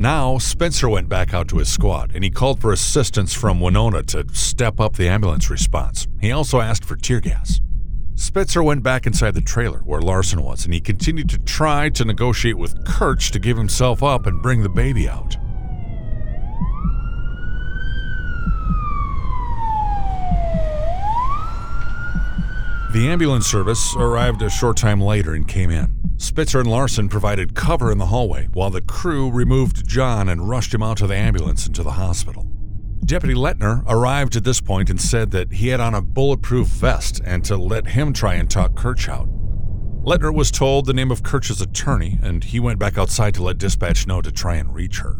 Now, 0.00 0.38
Spitzer 0.38 0.88
went 0.88 1.08
back 1.08 1.34
out 1.34 1.48
to 1.48 1.58
his 1.58 1.68
squad 1.68 2.12
and 2.14 2.22
he 2.22 2.30
called 2.30 2.60
for 2.60 2.72
assistance 2.72 3.34
from 3.34 3.60
Winona 3.60 4.04
to 4.04 4.24
step 4.32 4.78
up 4.78 4.94
the 4.94 5.08
ambulance 5.08 5.50
response. 5.50 6.06
He 6.20 6.30
also 6.30 6.60
asked 6.60 6.84
for 6.84 6.94
tear 6.94 7.18
gas. 7.18 7.60
Spitzer 8.14 8.62
went 8.62 8.84
back 8.84 9.08
inside 9.08 9.34
the 9.34 9.40
trailer 9.40 9.80
where 9.80 10.00
Larson 10.00 10.42
was 10.42 10.64
and 10.64 10.72
he 10.72 10.80
continued 10.80 11.28
to 11.30 11.38
try 11.38 11.88
to 11.90 12.04
negotiate 12.04 12.58
with 12.58 12.84
Kirch 12.84 13.32
to 13.32 13.40
give 13.40 13.56
himself 13.56 14.04
up 14.04 14.26
and 14.26 14.40
bring 14.40 14.62
the 14.62 14.68
baby 14.68 15.08
out. 15.08 15.36
The 22.90 23.06
ambulance 23.06 23.46
service 23.46 23.94
arrived 23.96 24.40
a 24.40 24.48
short 24.48 24.78
time 24.78 24.98
later 24.98 25.34
and 25.34 25.46
came 25.46 25.70
in. 25.70 25.94
Spitzer 26.16 26.60
and 26.60 26.70
Larson 26.70 27.10
provided 27.10 27.54
cover 27.54 27.92
in 27.92 27.98
the 27.98 28.06
hallway 28.06 28.48
while 28.54 28.70
the 28.70 28.80
crew 28.80 29.30
removed 29.30 29.86
John 29.86 30.30
and 30.30 30.48
rushed 30.48 30.72
him 30.72 30.82
out 30.82 30.96
to 30.96 31.06
the 31.06 31.14
ambulance 31.14 31.66
and 31.66 31.74
to 31.74 31.82
the 31.82 31.92
hospital. 31.92 32.44
Deputy 33.04 33.34
Letner 33.34 33.84
arrived 33.86 34.36
at 34.36 34.44
this 34.44 34.62
point 34.62 34.88
and 34.88 34.98
said 34.98 35.32
that 35.32 35.52
he 35.52 35.68
had 35.68 35.80
on 35.80 35.94
a 35.94 36.00
bulletproof 36.00 36.66
vest 36.66 37.20
and 37.26 37.44
to 37.44 37.58
let 37.58 37.88
him 37.88 38.14
try 38.14 38.34
and 38.36 38.50
talk 38.50 38.74
Kirch 38.74 39.06
out. 39.06 39.28
Letner 40.02 40.34
was 40.34 40.50
told 40.50 40.86
the 40.86 40.94
name 40.94 41.10
of 41.10 41.22
Kirch's 41.22 41.60
attorney, 41.60 42.18
and 42.22 42.42
he 42.42 42.58
went 42.58 42.78
back 42.78 42.96
outside 42.96 43.34
to 43.34 43.42
let 43.42 43.58
dispatch 43.58 44.06
know 44.06 44.22
to 44.22 44.32
try 44.32 44.54
and 44.54 44.74
reach 44.74 45.00
her. 45.00 45.18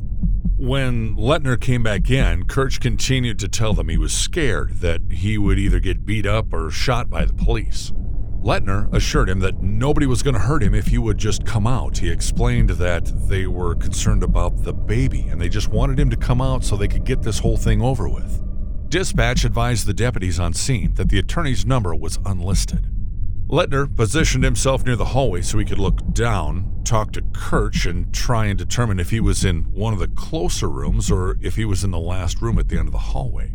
When 0.59 1.15
Letner 1.15 1.59
came 1.61 1.85
back 1.85 2.11
in, 2.11 2.47
Kirch 2.47 2.81
continued 2.81 3.39
to 3.39 3.49
tell 3.49 3.75
them 3.75 3.89
he 3.89 3.97
was 3.97 4.13
scared 4.13 4.81
that 4.81 5.01
he 5.13 5.39
would 5.39 5.57
either 5.57 5.79
get 5.79 6.05
beat 6.05 6.27
up 6.27 6.53
or 6.53 6.69
shot 6.69 7.09
by 7.09 7.25
the 7.27 7.33
police. 7.33 7.93
Letner 8.43 8.93
assured 8.93 9.29
him 9.29 9.39
that 9.39 9.63
nobody 9.63 10.05
was 10.05 10.25
going 10.25 10.35
to 10.35 10.41
hurt 10.41 10.65
him 10.65 10.75
if 10.75 10.89
he 10.89 10.99
would 10.99 11.17
just 11.17 11.47
come 11.47 11.69
out. 11.69 11.99
He 11.99 12.11
explained 12.11 12.71
that 12.71 13.29
they 13.29 13.47
were 13.47 13.77
concerned 13.77 14.25
about 14.25 14.65
the 14.65 14.73
baby 14.73 15.29
and 15.29 15.41
they 15.41 15.49
just 15.49 15.69
wanted 15.69 16.01
him 16.01 16.11
to 16.11 16.17
come 16.17 16.41
out 16.43 16.65
so 16.65 16.75
they 16.75 16.89
could 16.89 17.05
get 17.05 17.23
this 17.23 17.39
whole 17.39 17.57
thing 17.57 17.81
over 17.81 18.09
with. 18.09 18.43
Dispatch 18.89 19.45
advised 19.45 19.87
the 19.87 19.95
deputies 19.95 20.41
on 20.41 20.55
scene 20.55 20.93
that 20.95 21.09
the 21.09 21.21
attorney's 21.21 21.65
number 21.67 21.95
was 21.95 22.19
unlisted. 22.27 22.91
Letner 23.49 23.97
positioned 23.97 24.45
himself 24.45 24.85
near 24.85 24.95
the 24.95 25.07
hallway 25.07 25.41
so 25.41 25.59
he 25.59 25.65
could 25.65 25.79
look 25.79 26.13
down, 26.13 26.83
talk 26.85 27.13
to 27.13 27.23
Kirch, 27.23 27.87
and 27.87 28.13
try 28.13 28.45
and 28.45 28.59
determine 28.59 29.01
if 29.01 29.09
he 29.09 29.21
was 29.21 29.43
in 29.43 29.63
one 29.73 29.95
of 29.95 29.99
the 29.99 30.09
closer 30.09 30.69
rooms 30.69 31.11
or 31.11 31.39
if 31.41 31.57
he 31.57 31.65
was 31.65 31.83
in 31.83 31.91
the 31.91 31.99
last 31.99 32.43
room 32.43 32.59
at 32.59 32.69
the 32.69 32.79
end 32.79 32.89
of 32.89 32.93
the 32.93 32.99
hallway. 32.99 33.55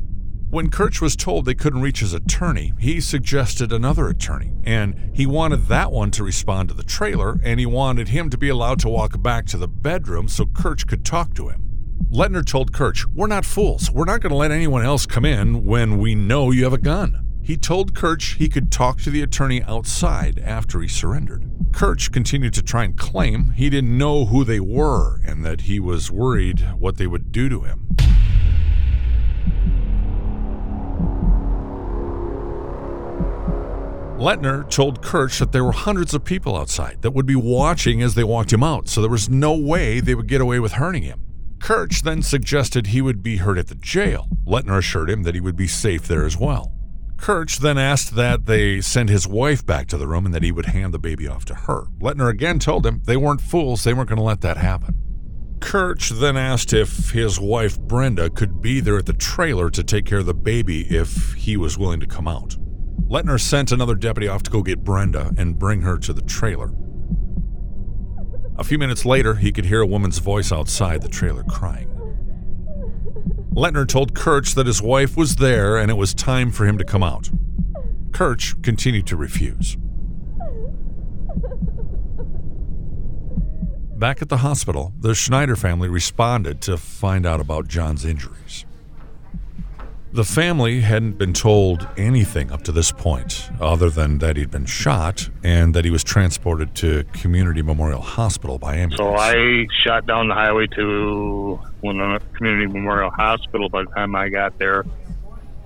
When 0.50 0.72
Kirch 0.72 1.00
was 1.00 1.16
told 1.16 1.46
they 1.46 1.54
couldn't 1.54 1.84
reach 1.84 2.00
his 2.00 2.14
attorney, 2.14 2.74
he 2.80 3.00
suggested 3.00 3.72
another 3.72 4.08
attorney, 4.08 4.52
and 4.64 5.12
he 5.14 5.28
wanted 5.28 5.68
that 5.68 5.92
one 5.92 6.10
to 6.12 6.24
respond 6.24 6.70
to 6.70 6.76
the 6.76 6.84
trailer, 6.84 7.40
and 7.44 7.60
he 7.60 7.68
wanted 7.68 8.08
him 8.08 8.32
to 8.32 8.38
be 8.38 8.50
allowed 8.50 8.80
to 8.80 8.90
walk 8.90 9.22
back 9.22 9.46
to 9.48 9.58
the 9.58 9.68
bedroom 9.68 10.28
so 10.28 10.48
Kirch 10.48 10.88
could 10.88 11.06
talk 11.06 11.36
to 11.36 11.50
him. 11.50 11.64
Letner 12.12 12.44
told 12.44 12.72
Kirch, 12.72 13.06
We're 13.14 13.28
not 13.28 13.46
fools. 13.46 13.92
We're 13.92 14.06
not 14.06 14.22
going 14.22 14.32
to 14.32 14.36
let 14.36 14.52
anyone 14.52 14.84
else 14.84 15.06
come 15.06 15.26
in 15.26 15.66
when 15.66 16.00
we 16.00 16.16
know 16.16 16.50
you 16.50 16.64
have 16.64 16.74
a 16.74 16.80
gun. 16.80 17.33
He 17.44 17.58
told 17.58 17.94
Kirch 17.94 18.36
he 18.36 18.48
could 18.48 18.72
talk 18.72 19.02
to 19.02 19.10
the 19.10 19.22
attorney 19.22 19.62
outside 19.64 20.40
after 20.40 20.80
he 20.80 20.88
surrendered. 20.88 21.44
Kirch 21.74 22.10
continued 22.10 22.54
to 22.54 22.62
try 22.62 22.86
and 22.86 22.98
claim 22.98 23.50
he 23.50 23.70
didn't 23.70 23.98
know 23.98 24.26
who 24.26 24.46
they 24.46 24.62
were 24.62 25.20
and 25.26 25.44
that 25.44 25.62
he 25.62 25.78
was 25.78 26.10
worried 26.10 26.62
what 26.78 26.96
they 26.96 27.06
would 27.06 27.34
do 27.34 27.50
to 27.50 27.64
him. 27.64 27.88
Letner 34.18 34.70
told 34.70 35.02
Kirch 35.02 35.40
that 35.40 35.52
there 35.52 35.66
were 35.66 35.74
hundreds 35.74 36.14
of 36.14 36.24
people 36.24 36.56
outside 36.56 37.02
that 37.02 37.12
would 37.12 37.26
be 37.26 37.36
watching 37.36 38.02
as 38.02 38.16
they 38.16 38.24
walked 38.24 38.54
him 38.54 38.64
out, 38.64 38.88
so 38.88 39.02
there 39.02 39.10
was 39.10 39.30
no 39.30 39.54
way 39.54 40.00
they 40.00 40.16
would 40.16 40.28
get 40.28 40.40
away 40.40 40.62
with 40.62 40.74
hurting 40.74 41.04
him. 41.04 41.20
Kirch 41.60 42.04
then 42.04 42.22
suggested 42.22 42.88
he 42.88 43.02
would 43.02 43.22
be 43.22 43.38
hurt 43.38 43.58
at 43.58 43.68
the 43.68 43.76
jail. 43.76 44.30
Letner 44.46 44.78
assured 44.78 45.10
him 45.10 45.24
that 45.24 45.36
he 45.36 45.42
would 45.42 45.58
be 45.58 45.68
safe 45.68 46.08
there 46.08 46.26
as 46.26 46.38
well. 46.38 46.73
Kirch 47.24 47.60
then 47.60 47.78
asked 47.78 48.16
that 48.16 48.48
they 48.48 48.82
send 48.82 49.08
his 49.08 49.26
wife 49.26 49.66
back 49.66 49.88
to 49.88 49.98
the 49.98 50.08
room 50.08 50.26
and 50.26 50.36
that 50.36 50.44
he 50.44 50.52
would 50.52 50.66
hand 50.66 50.94
the 50.94 51.00
baby 51.00 51.26
off 51.26 51.46
to 51.46 51.56
her. 51.56 51.86
Letner 52.02 52.30
again 52.30 52.60
told 52.60 52.86
him 52.86 53.02
they 53.06 53.16
weren't 53.16 53.40
fools, 53.40 53.86
they 53.86 53.94
weren't 53.94 54.10
going 54.10 54.18
to 54.18 54.24
let 54.24 54.42
that 54.42 54.58
happen. 54.58 54.96
Kirch 55.62 56.10
then 56.10 56.36
asked 56.36 56.74
if 56.74 57.12
his 57.12 57.40
wife 57.40 57.80
Brenda 57.80 58.30
could 58.30 58.62
be 58.62 58.82
there 58.82 58.98
at 58.98 59.06
the 59.06 59.14
trailer 59.14 59.70
to 59.70 59.86
take 59.86 60.06
care 60.06 60.18
of 60.18 60.26
the 60.26 60.34
baby 60.34 60.82
if 60.94 61.34
he 61.36 61.56
was 61.56 61.78
willing 61.78 62.02
to 62.02 62.06
come 62.06 62.28
out. 62.28 62.58
Letner 63.08 63.40
sent 63.40 63.72
another 63.72 63.96
deputy 63.96 64.28
off 64.28 64.44
to 64.44 64.52
go 64.52 64.62
get 64.62 64.84
Brenda 64.84 65.32
and 65.38 65.58
bring 65.58 65.82
her 65.84 65.98
to 66.00 66.12
the 66.12 66.24
trailer. 66.24 66.74
A 68.58 68.66
few 68.66 68.78
minutes 68.78 69.06
later, 69.06 69.36
he 69.36 69.54
could 69.54 69.66
hear 69.66 69.80
a 69.80 69.88
woman's 69.88 70.18
voice 70.18 70.52
outside 70.52 71.02
the 71.02 71.08
trailer 71.08 71.44
crying. 71.44 71.93
Letner 73.56 73.88
told 73.88 74.16
Kirch 74.16 74.56
that 74.56 74.66
his 74.66 74.82
wife 74.82 75.16
was 75.16 75.36
there 75.36 75.78
and 75.78 75.92
it 75.92 75.94
was 75.94 76.16
time 76.16 76.52
for 76.52 76.66
him 76.66 76.78
to 76.80 76.84
come 76.84 77.04
out. 77.04 77.30
Kirch 78.12 78.60
continued 78.64 79.06
to 79.08 79.16
refuse. 79.16 79.78
Back 83.96 84.24
at 84.24 84.30
the 84.30 84.38
hospital, 84.38 84.92
the 85.00 85.14
Schneider 85.14 85.56
family 85.56 85.88
responded 85.88 86.62
to 86.62 86.78
find 86.78 87.28
out 87.28 87.40
about 87.40 87.68
John's 87.68 88.06
injuries. 88.06 88.66
The 90.14 90.24
family 90.24 90.82
hadn't 90.82 91.18
been 91.18 91.34
told 91.34 91.88
anything 91.98 92.52
up 92.52 92.62
to 92.66 92.72
this 92.72 92.92
point, 92.92 93.50
other 93.60 93.90
than 93.90 94.20
that 94.20 94.38
he'd 94.38 94.52
been 94.52 94.68
shot 94.68 95.28
and 95.44 95.74
that 95.74 95.86
he 95.86 95.90
was 95.90 96.04
transported 96.04 96.76
to 96.76 97.04
Community 97.14 97.64
Memorial 97.64 98.00
Hospital 98.00 98.60
by 98.60 98.76
ambulance. 98.76 99.00
So 99.00 99.16
I 99.16 99.66
shot 99.84 100.06
down 100.06 100.28
the 100.28 100.36
highway 100.36 100.68
to 100.68 101.60
Community 101.82 102.68
Memorial 102.68 103.10
Hospital. 103.10 103.70
By 103.70 103.86
the 103.86 103.90
time 103.90 104.16
I 104.16 104.30
got 104.30 104.60
there, 104.60 104.86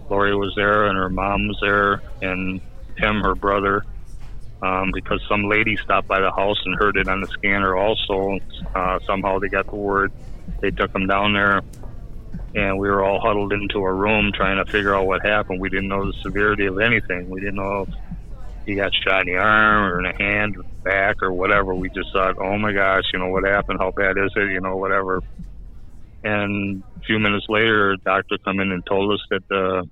Lori 0.09 0.33
was 0.33 0.53
there 0.55 0.85
and 0.85 0.97
her 0.97 1.09
mom 1.09 1.49
was 1.49 1.57
there, 1.61 2.01
and 2.21 2.61
Tim, 2.97 3.19
her 3.23 3.35
brother, 3.35 3.83
um, 4.61 4.93
because 4.93 5.21
some 5.27 5.49
lady 5.49 5.75
stopped 5.75 6.07
by 6.07 6.21
the 6.21 6.31
house 6.31 6.61
and 6.63 6.73
heard 6.75 6.95
it 6.95 7.09
on 7.09 7.19
the 7.19 7.27
scanner 7.27 7.75
also. 7.75 8.39
Uh, 8.73 8.99
somehow 9.05 9.39
they 9.39 9.49
got 9.49 9.67
the 9.67 9.75
word. 9.75 10.13
They 10.61 10.71
took 10.71 10.95
him 10.95 11.05
down 11.05 11.33
there 11.33 11.63
and 12.57 12.79
we 12.79 12.89
were 12.89 13.03
all 13.03 13.19
huddled 13.19 13.53
into 13.53 13.77
a 13.77 13.93
room 13.93 14.31
trying 14.33 14.57
to 14.57 14.65
figure 14.71 14.95
out 14.95 15.05
what 15.05 15.23
happened. 15.23 15.61
We 15.61 15.69
didn't 15.69 15.89
know 15.89 16.07
the 16.07 16.13
severity 16.25 16.65
of 16.65 16.79
anything. 16.79 17.29
We 17.29 17.39
didn't 17.39 17.57
know 17.57 17.83
if 17.83 17.89
he 18.65 18.73
got 18.73 18.91
shot 18.95 19.27
in 19.27 19.35
the 19.35 19.39
arm 19.39 19.93
or 19.93 19.99
in 19.99 20.11
the 20.11 20.23
hand 20.23 20.57
or 20.57 20.63
back 20.83 21.17
or 21.21 21.31
whatever. 21.31 21.75
We 21.75 21.89
just 21.89 22.11
thought, 22.11 22.35
oh 22.41 22.57
my 22.57 22.73
gosh, 22.73 23.03
you 23.13 23.19
know, 23.19 23.29
what 23.29 23.45
happened? 23.45 23.77
How 23.79 23.91
bad 23.95 24.17
is 24.17 24.31
it? 24.35 24.51
You 24.51 24.59
know, 24.59 24.75
whatever. 24.75 25.21
And 26.23 26.83
a 26.97 26.99
few 27.01 27.19
minutes 27.19 27.45
later, 27.47 27.91
a 27.91 27.97
doctor 27.97 28.37
come 28.43 28.59
in 28.59 28.71
and 28.71 28.83
told 28.87 29.13
us 29.13 29.21
that 29.29 29.55
uh, 29.55 29.83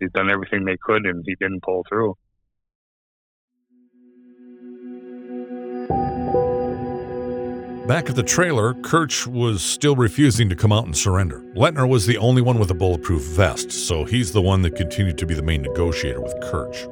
he'd 0.00 0.12
done 0.12 0.28
everything 0.28 0.64
they 0.64 0.76
could 0.82 1.06
and 1.06 1.22
he 1.24 1.36
didn't 1.38 1.62
pull 1.62 1.84
through. 1.88 2.14
Back 7.86 8.10
at 8.10 8.16
the 8.16 8.24
trailer, 8.24 8.74
Kirch 8.74 9.28
was 9.28 9.62
still 9.62 9.94
refusing 9.94 10.48
to 10.48 10.56
come 10.56 10.72
out 10.72 10.86
and 10.86 10.96
surrender. 10.96 11.44
Letner 11.54 11.88
was 11.88 12.04
the 12.04 12.18
only 12.18 12.42
one 12.42 12.58
with 12.58 12.68
a 12.72 12.74
bulletproof 12.74 13.22
vest, 13.22 13.70
so 13.70 14.02
he's 14.02 14.32
the 14.32 14.42
one 14.42 14.62
that 14.62 14.74
continued 14.74 15.18
to 15.18 15.26
be 15.26 15.34
the 15.34 15.42
main 15.42 15.62
negotiator 15.62 16.20
with 16.20 16.34
Kirch. 16.40 16.88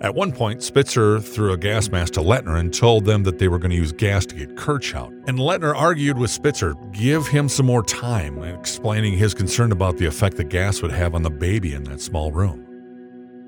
At 0.00 0.16
one 0.16 0.32
point, 0.32 0.64
Spitzer 0.64 1.20
threw 1.20 1.52
a 1.52 1.56
gas 1.56 1.90
mask 1.90 2.14
to 2.14 2.20
Letner 2.20 2.58
and 2.58 2.74
told 2.74 3.04
them 3.04 3.22
that 3.22 3.38
they 3.38 3.46
were 3.46 3.60
going 3.60 3.70
to 3.70 3.76
use 3.76 3.92
gas 3.92 4.26
to 4.26 4.34
get 4.34 4.56
Kirch 4.56 4.96
out. 4.96 5.12
And 5.28 5.38
Letner 5.38 5.76
argued 5.76 6.18
with 6.18 6.32
Spitzer, 6.32 6.74
give 6.90 7.28
him 7.28 7.48
some 7.48 7.66
more 7.66 7.84
time, 7.84 8.42
explaining 8.42 9.16
his 9.16 9.32
concern 9.32 9.70
about 9.70 9.96
the 9.96 10.06
effect 10.06 10.38
the 10.38 10.44
gas 10.44 10.82
would 10.82 10.90
have 10.90 11.14
on 11.14 11.22
the 11.22 11.30
baby 11.30 11.72
in 11.72 11.84
that 11.84 12.00
small 12.00 12.32
room. 12.32 12.65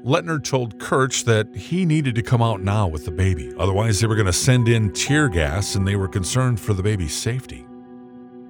Letner 0.04 0.42
told 0.42 0.78
Kirch 0.78 1.24
that 1.24 1.54
he 1.56 1.84
needed 1.84 2.14
to 2.14 2.22
come 2.22 2.40
out 2.40 2.62
now 2.62 2.87
with 2.87 3.04
the 3.04 3.11
baby, 3.11 3.52
otherwise, 3.58 4.00
they 4.00 4.06
were 4.06 4.14
going 4.14 4.26
to 4.26 4.32
send 4.32 4.68
in 4.68 4.92
tear 4.92 5.28
gas 5.28 5.74
and 5.74 5.87
they 5.87 5.96
were 5.96 6.08
concerned 6.08 6.61
for 6.61 6.72
the 6.72 6.82
baby's 6.82 7.16
safety. 7.16 7.66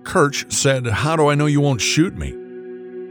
Kirch 0.03 0.53
said, 0.53 0.87
How 0.87 1.17
do 1.17 1.29
I 1.29 1.35
know 1.35 1.47
you 1.47 1.61
won't 1.61 1.81
shoot 1.81 2.17
me? 2.17 2.35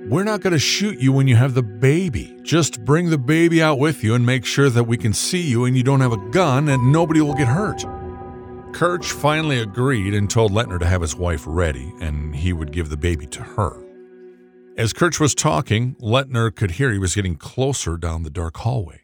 We're 0.07 0.23
not 0.23 0.41
going 0.41 0.53
to 0.53 0.59
shoot 0.59 0.99
you 0.99 1.11
when 1.11 1.27
you 1.27 1.35
have 1.35 1.53
the 1.53 1.63
baby. 1.63 2.37
Just 2.43 2.85
bring 2.85 3.09
the 3.09 3.17
baby 3.17 3.61
out 3.61 3.79
with 3.79 4.03
you 4.03 4.13
and 4.15 4.25
make 4.25 4.45
sure 4.45 4.69
that 4.69 4.85
we 4.85 4.97
can 4.97 5.13
see 5.13 5.41
you 5.41 5.65
and 5.65 5.75
you 5.75 5.83
don't 5.83 6.01
have 6.01 6.13
a 6.13 6.29
gun 6.29 6.69
and 6.69 6.91
nobody 6.91 7.21
will 7.21 7.33
get 7.33 7.47
hurt. 7.47 7.83
Kirch 8.71 9.11
finally 9.11 9.59
agreed 9.59 10.13
and 10.13 10.29
told 10.29 10.51
Letner 10.51 10.79
to 10.79 10.85
have 10.85 11.01
his 11.01 11.15
wife 11.15 11.43
ready 11.45 11.91
and 11.99 12.35
he 12.35 12.53
would 12.53 12.71
give 12.71 12.89
the 12.89 12.97
baby 12.97 13.25
to 13.27 13.41
her. 13.41 13.86
As 14.77 14.93
Kirch 14.93 15.19
was 15.19 15.33
talking, 15.33 15.95
Letner 15.95 16.55
could 16.55 16.71
hear 16.71 16.91
he 16.91 16.99
was 16.99 17.15
getting 17.15 17.35
closer 17.35 17.97
down 17.97 18.21
the 18.21 18.29
dark 18.29 18.57
hallway. 18.57 19.01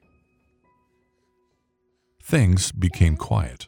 Things 2.21 2.71
became 2.71 3.17
quiet. 3.17 3.67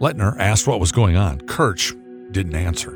Letner 0.00 0.38
asked 0.38 0.66
what 0.66 0.80
was 0.80 0.92
going 0.92 1.16
on. 1.16 1.42
Kirch 1.42 1.92
didn't 2.32 2.54
answer. 2.54 2.92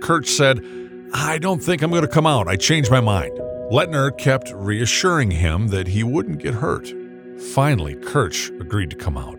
Kirch 0.00 0.28
said, 0.28 0.64
I 1.12 1.36
don't 1.36 1.62
think 1.62 1.82
I'm 1.82 1.90
going 1.90 2.00
to 2.00 2.08
come 2.08 2.26
out. 2.26 2.48
I 2.48 2.56
changed 2.56 2.90
my 2.90 3.02
mind. 3.02 3.32
Letner 3.70 4.16
kept 4.16 4.50
reassuring 4.54 5.30
him 5.30 5.68
that 5.68 5.88
he 5.88 6.02
wouldn't 6.02 6.38
get 6.38 6.54
hurt. 6.54 6.90
Finally, 7.38 7.94
Kirch 7.96 8.50
agreed 8.60 8.90
to 8.90 8.96
come 8.96 9.16
out. 9.16 9.38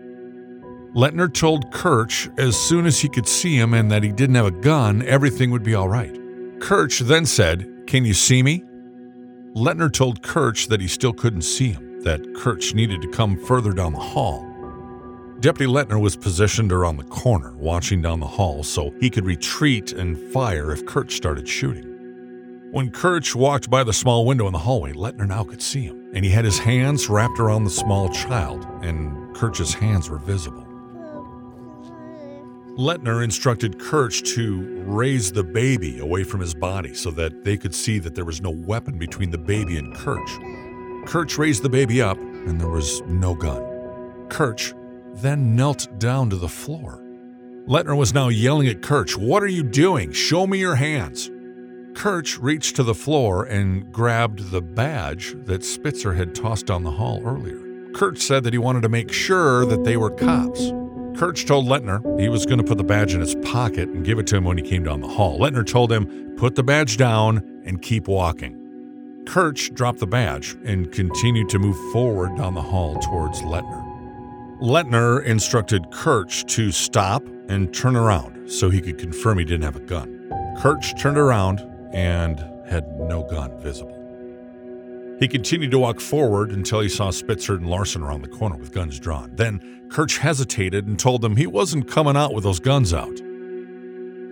Letner 0.94 1.32
told 1.32 1.70
Kirch 1.72 2.30
as 2.38 2.56
soon 2.56 2.86
as 2.86 3.00
he 3.00 3.08
could 3.08 3.28
see 3.28 3.56
him 3.56 3.74
and 3.74 3.90
that 3.90 4.02
he 4.02 4.12
didn't 4.12 4.36
have 4.36 4.46
a 4.46 4.50
gun, 4.50 5.02
everything 5.02 5.50
would 5.50 5.62
be 5.62 5.74
all 5.74 5.88
right. 5.88 6.14
Kirch 6.60 7.00
then 7.00 7.26
said, 7.26 7.86
Can 7.86 8.04
you 8.04 8.14
see 8.14 8.42
me? 8.42 8.64
Letner 9.54 9.92
told 9.92 10.22
Kirch 10.22 10.68
that 10.68 10.80
he 10.80 10.88
still 10.88 11.12
couldn't 11.12 11.42
see 11.42 11.72
him, 11.72 12.02
that 12.02 12.34
Kirch 12.34 12.74
needed 12.74 13.02
to 13.02 13.08
come 13.08 13.38
further 13.44 13.72
down 13.72 13.92
the 13.92 13.98
hall. 13.98 14.46
Deputy 15.40 15.70
Letner 15.70 16.00
was 16.00 16.16
positioned 16.16 16.72
around 16.72 16.96
the 16.96 17.04
corner, 17.04 17.54
watching 17.56 18.00
down 18.00 18.20
the 18.20 18.26
hall 18.26 18.62
so 18.62 18.90
he 19.00 19.10
could 19.10 19.26
retreat 19.26 19.92
and 19.92 20.16
fire 20.32 20.72
if 20.72 20.86
Kirch 20.86 21.12
started 21.12 21.46
shooting. 21.46 21.84
When 22.70 22.90
Kirch 22.90 23.34
walked 23.34 23.68
by 23.68 23.84
the 23.84 23.92
small 23.92 24.24
window 24.24 24.46
in 24.46 24.54
the 24.54 24.58
hallway, 24.58 24.92
Letner 24.92 25.28
now 25.28 25.44
could 25.44 25.60
see 25.60 25.82
him, 25.82 26.05
and 26.16 26.24
he 26.24 26.30
had 26.30 26.46
his 26.46 26.58
hands 26.58 27.10
wrapped 27.10 27.38
around 27.38 27.64
the 27.64 27.70
small 27.70 28.08
child, 28.08 28.66
and 28.80 29.36
Kirch's 29.36 29.74
hands 29.74 30.08
were 30.08 30.16
visible. 30.16 30.66
Letner 32.78 33.22
instructed 33.22 33.78
Kirch 33.78 34.22
to 34.34 34.82
raise 34.86 35.30
the 35.30 35.44
baby 35.44 35.98
away 35.98 36.24
from 36.24 36.40
his 36.40 36.54
body 36.54 36.94
so 36.94 37.10
that 37.10 37.44
they 37.44 37.58
could 37.58 37.74
see 37.74 37.98
that 37.98 38.14
there 38.14 38.24
was 38.24 38.40
no 38.40 38.48
weapon 38.48 38.96
between 38.96 39.30
the 39.30 39.36
baby 39.36 39.76
and 39.76 39.94
Kirch. 39.94 41.06
Kirch 41.06 41.36
raised 41.36 41.62
the 41.62 41.68
baby 41.68 42.00
up, 42.00 42.16
and 42.16 42.58
there 42.58 42.70
was 42.70 43.02
no 43.02 43.34
gun. 43.34 43.62
Kirch 44.30 44.72
then 45.16 45.54
knelt 45.54 45.86
down 45.98 46.30
to 46.30 46.36
the 46.36 46.48
floor. 46.48 47.04
Letner 47.66 47.94
was 47.96 48.14
now 48.14 48.28
yelling 48.28 48.68
at 48.68 48.80
Kirch, 48.80 49.18
What 49.18 49.42
are 49.42 49.48
you 49.48 49.62
doing? 49.62 50.12
Show 50.12 50.46
me 50.46 50.56
your 50.58 50.76
hands. 50.76 51.30
Kirch 51.96 52.38
reached 52.38 52.76
to 52.76 52.82
the 52.82 52.94
floor 52.94 53.44
and 53.44 53.90
grabbed 53.90 54.50
the 54.50 54.60
badge 54.60 55.34
that 55.46 55.64
Spitzer 55.64 56.12
had 56.12 56.34
tossed 56.34 56.66
down 56.66 56.84
the 56.84 56.90
hall 56.90 57.22
earlier. 57.24 57.58
Kirch 57.94 58.18
said 58.18 58.44
that 58.44 58.52
he 58.52 58.58
wanted 58.58 58.82
to 58.82 58.90
make 58.90 59.10
sure 59.10 59.64
that 59.64 59.82
they 59.82 59.96
were 59.96 60.10
cops. 60.10 60.72
Kirch 61.18 61.46
told 61.46 61.64
Letner 61.64 62.20
he 62.20 62.28
was 62.28 62.44
going 62.44 62.58
to 62.58 62.64
put 62.64 62.76
the 62.76 62.84
badge 62.84 63.14
in 63.14 63.20
his 63.20 63.34
pocket 63.36 63.88
and 63.88 64.04
give 64.04 64.18
it 64.18 64.26
to 64.26 64.36
him 64.36 64.44
when 64.44 64.58
he 64.58 64.62
came 64.62 64.84
down 64.84 65.00
the 65.00 65.08
hall. 65.08 65.38
Letner 65.38 65.66
told 65.66 65.90
him, 65.90 66.34
put 66.36 66.54
the 66.54 66.62
badge 66.62 66.98
down 66.98 67.38
and 67.64 67.80
keep 67.80 68.08
walking. 68.08 69.24
Kirch 69.26 69.72
dropped 69.72 70.00
the 70.00 70.06
badge 70.06 70.54
and 70.66 70.92
continued 70.92 71.48
to 71.48 71.58
move 71.58 71.78
forward 71.94 72.36
down 72.36 72.52
the 72.52 72.60
hall 72.60 72.96
towards 72.96 73.40
Letner. 73.40 73.82
Letner 74.60 75.24
instructed 75.24 75.90
Kirch 75.92 76.44
to 76.48 76.70
stop 76.72 77.24
and 77.48 77.72
turn 77.72 77.96
around 77.96 78.50
so 78.50 78.68
he 78.68 78.82
could 78.82 78.98
confirm 78.98 79.38
he 79.38 79.46
didn't 79.46 79.64
have 79.64 79.76
a 79.76 79.80
gun. 79.80 80.12
Kirch 80.58 80.94
turned 81.00 81.16
around 81.16 81.66
and 81.92 82.38
had 82.68 82.98
no 83.00 83.22
gun 83.22 83.58
visible. 83.60 83.96
He 85.18 85.28
continued 85.28 85.70
to 85.70 85.78
walk 85.78 86.00
forward 86.00 86.50
until 86.50 86.80
he 86.80 86.88
saw 86.90 87.10
Spitzer 87.10 87.54
and 87.54 87.68
Larson 87.68 88.02
around 88.02 88.22
the 88.22 88.28
corner 88.28 88.56
with 88.56 88.72
guns 88.72 89.00
drawn. 89.00 89.34
Then 89.34 89.88
Kirch 89.88 90.18
hesitated 90.18 90.86
and 90.86 90.98
told 90.98 91.22
them 91.22 91.36
he 91.36 91.46
wasn't 91.46 91.88
coming 91.88 92.16
out 92.16 92.34
with 92.34 92.44
those 92.44 92.60
guns 92.60 92.92
out. 92.92 93.16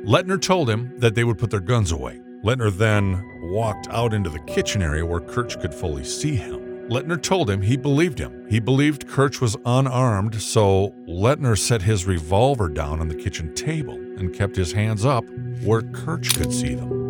Letner 0.04 0.40
told 0.40 0.68
him 0.68 0.92
that 0.98 1.14
they 1.14 1.24
would 1.24 1.38
put 1.38 1.50
their 1.50 1.60
guns 1.60 1.90
away. 1.90 2.20
Letner 2.44 2.76
then 2.76 3.24
walked 3.50 3.88
out 3.88 4.12
into 4.12 4.28
the 4.28 4.40
kitchen 4.40 4.82
area 4.82 5.06
where 5.06 5.20
Kirch 5.20 5.58
could 5.58 5.72
fully 5.72 6.04
see 6.04 6.36
him. 6.36 6.60
Letner 6.90 7.22
told 7.22 7.48
him 7.48 7.62
he 7.62 7.78
believed 7.78 8.18
him. 8.18 8.46
He 8.50 8.60
believed 8.60 9.08
Kirch 9.08 9.40
was 9.40 9.56
unarmed, 9.64 10.42
so 10.42 10.94
Letner 11.08 11.58
set 11.58 11.80
his 11.80 12.04
revolver 12.04 12.68
down 12.68 13.00
on 13.00 13.08
the 13.08 13.14
kitchen 13.14 13.54
table 13.54 13.94
and 13.94 14.34
kept 14.34 14.56
his 14.56 14.72
hands 14.72 15.06
up 15.06 15.24
where 15.62 15.80
Kirch 15.80 16.34
could 16.36 16.52
see 16.52 16.74
them. 16.74 17.03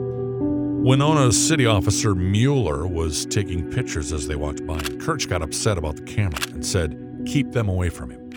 Winona 0.85 1.33
City 1.33 1.65
Officer 1.65 2.15
Mueller 2.15 2.87
was 2.87 3.25
taking 3.25 3.71
pictures 3.71 4.13
as 4.13 4.29
they 4.29 4.37
walked 4.37 4.67
by. 4.67 4.79
Kirch 5.01 5.27
got 5.31 5.41
upset 5.41 5.79
about 5.79 5.97
the 5.97 6.03
camera 6.03 6.39
and 6.53 6.65
said, 6.65 7.23
Keep 7.25 7.53
them 7.53 7.71
away 7.71 7.89
from 7.89 8.11
him. 8.11 8.31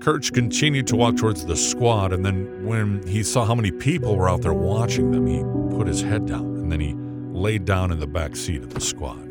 Kirch 0.00 0.30
continued 0.34 0.86
to 0.88 0.96
walk 0.96 1.16
towards 1.16 1.46
the 1.46 1.56
squad, 1.56 2.12
and 2.12 2.22
then 2.22 2.66
when 2.66 3.02
he 3.06 3.22
saw 3.22 3.46
how 3.46 3.54
many 3.54 3.70
people 3.70 4.14
were 4.14 4.28
out 4.28 4.42
there 4.42 4.52
watching 4.52 5.10
them, 5.10 5.26
he 5.26 5.42
put 5.74 5.86
his 5.86 6.02
head 6.02 6.26
down 6.26 6.44
and 6.58 6.70
then 6.70 6.80
he 6.80 6.92
laid 7.32 7.64
down 7.64 7.90
in 7.90 7.98
the 7.98 8.06
back 8.06 8.36
seat 8.36 8.62
of 8.62 8.74
the 8.74 8.80
squad. 8.82 9.24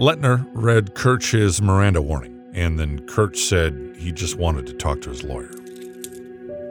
Letner 0.00 0.44
read 0.52 0.96
Kirch's 0.96 1.62
Miranda 1.62 2.02
warning, 2.02 2.50
and 2.54 2.76
then 2.76 3.06
Kirch 3.06 3.36
said 3.36 3.94
he 3.96 4.10
just 4.10 4.36
wanted 4.36 4.66
to 4.66 4.72
talk 4.72 5.00
to 5.02 5.10
his 5.10 5.22
lawyer. 5.22 5.52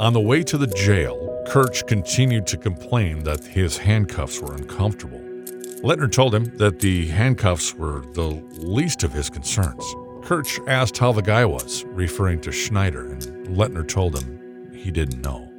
On 0.01 0.11
the 0.11 0.19
way 0.19 0.43
to 0.43 0.57
the 0.57 0.67
jail, 0.67 1.36
Kirch 1.47 1.87
continued 1.87 2.45
to 2.47 2.57
complain 2.57 3.23
that 3.23 3.41
his 3.41 3.77
handcuffs 3.77 4.41
were 4.41 4.53
uncomfortable. 4.53 5.19
Letner 5.81 6.11
told 6.11 6.35
him 6.35 6.43
that 6.57 6.79
the 6.79 7.07
handcuffs 7.07 7.73
were 7.73 8.01
the 8.13 8.43
least 8.57 9.03
of 9.03 9.13
his 9.13 9.29
concerns. 9.29 9.85
Kirch 10.23 10.59
asked 10.67 10.97
how 10.97 11.13
the 11.13 11.21
guy 11.21 11.45
was, 11.45 11.85
referring 11.85 12.41
to 12.41 12.51
Schneider, 12.51 13.07
and 13.07 13.21
Letner 13.47 13.87
told 13.87 14.17
him 14.17 14.73
he 14.73 14.91
didn't 14.91 15.21
know. 15.21 15.49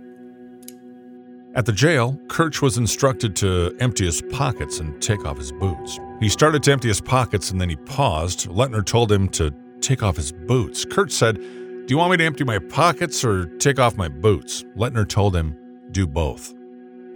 At 1.55 1.65
the 1.65 1.73
jail, 1.73 2.21
Kirch 2.29 2.61
was 2.61 2.77
instructed 2.77 3.35
to 3.37 3.75
empty 3.81 4.05
his 4.05 4.21
pockets 4.21 4.81
and 4.81 5.01
take 5.01 5.25
off 5.25 5.39
his 5.39 5.53
boots. 5.53 5.99
He 6.21 6.29
started 6.29 6.63
to 6.65 6.73
empty 6.73 6.89
his 6.89 7.01
pockets 7.01 7.51
and 7.51 7.59
then 7.59 7.71
he 7.71 7.77
paused. 7.77 8.47
Letner 8.51 8.85
told 8.85 9.11
him 9.11 9.29
to 9.31 9.55
take 9.81 10.03
off 10.03 10.17
his 10.17 10.33
boots. 10.33 10.85
Kirch 10.85 11.13
said, 11.13 11.37
Do 11.37 11.87
you 11.89 11.97
want 11.97 12.11
me 12.11 12.19
to 12.19 12.25
empty 12.25 12.45
my 12.45 12.59
pockets 12.59 13.25
or 13.25 13.47
take 13.57 13.79
off 13.79 13.97
my 13.97 14.09
boots? 14.09 14.65
Letner 14.77 15.09
told 15.09 15.35
him, 15.35 15.57
do 15.99 16.07
both. 16.07 16.55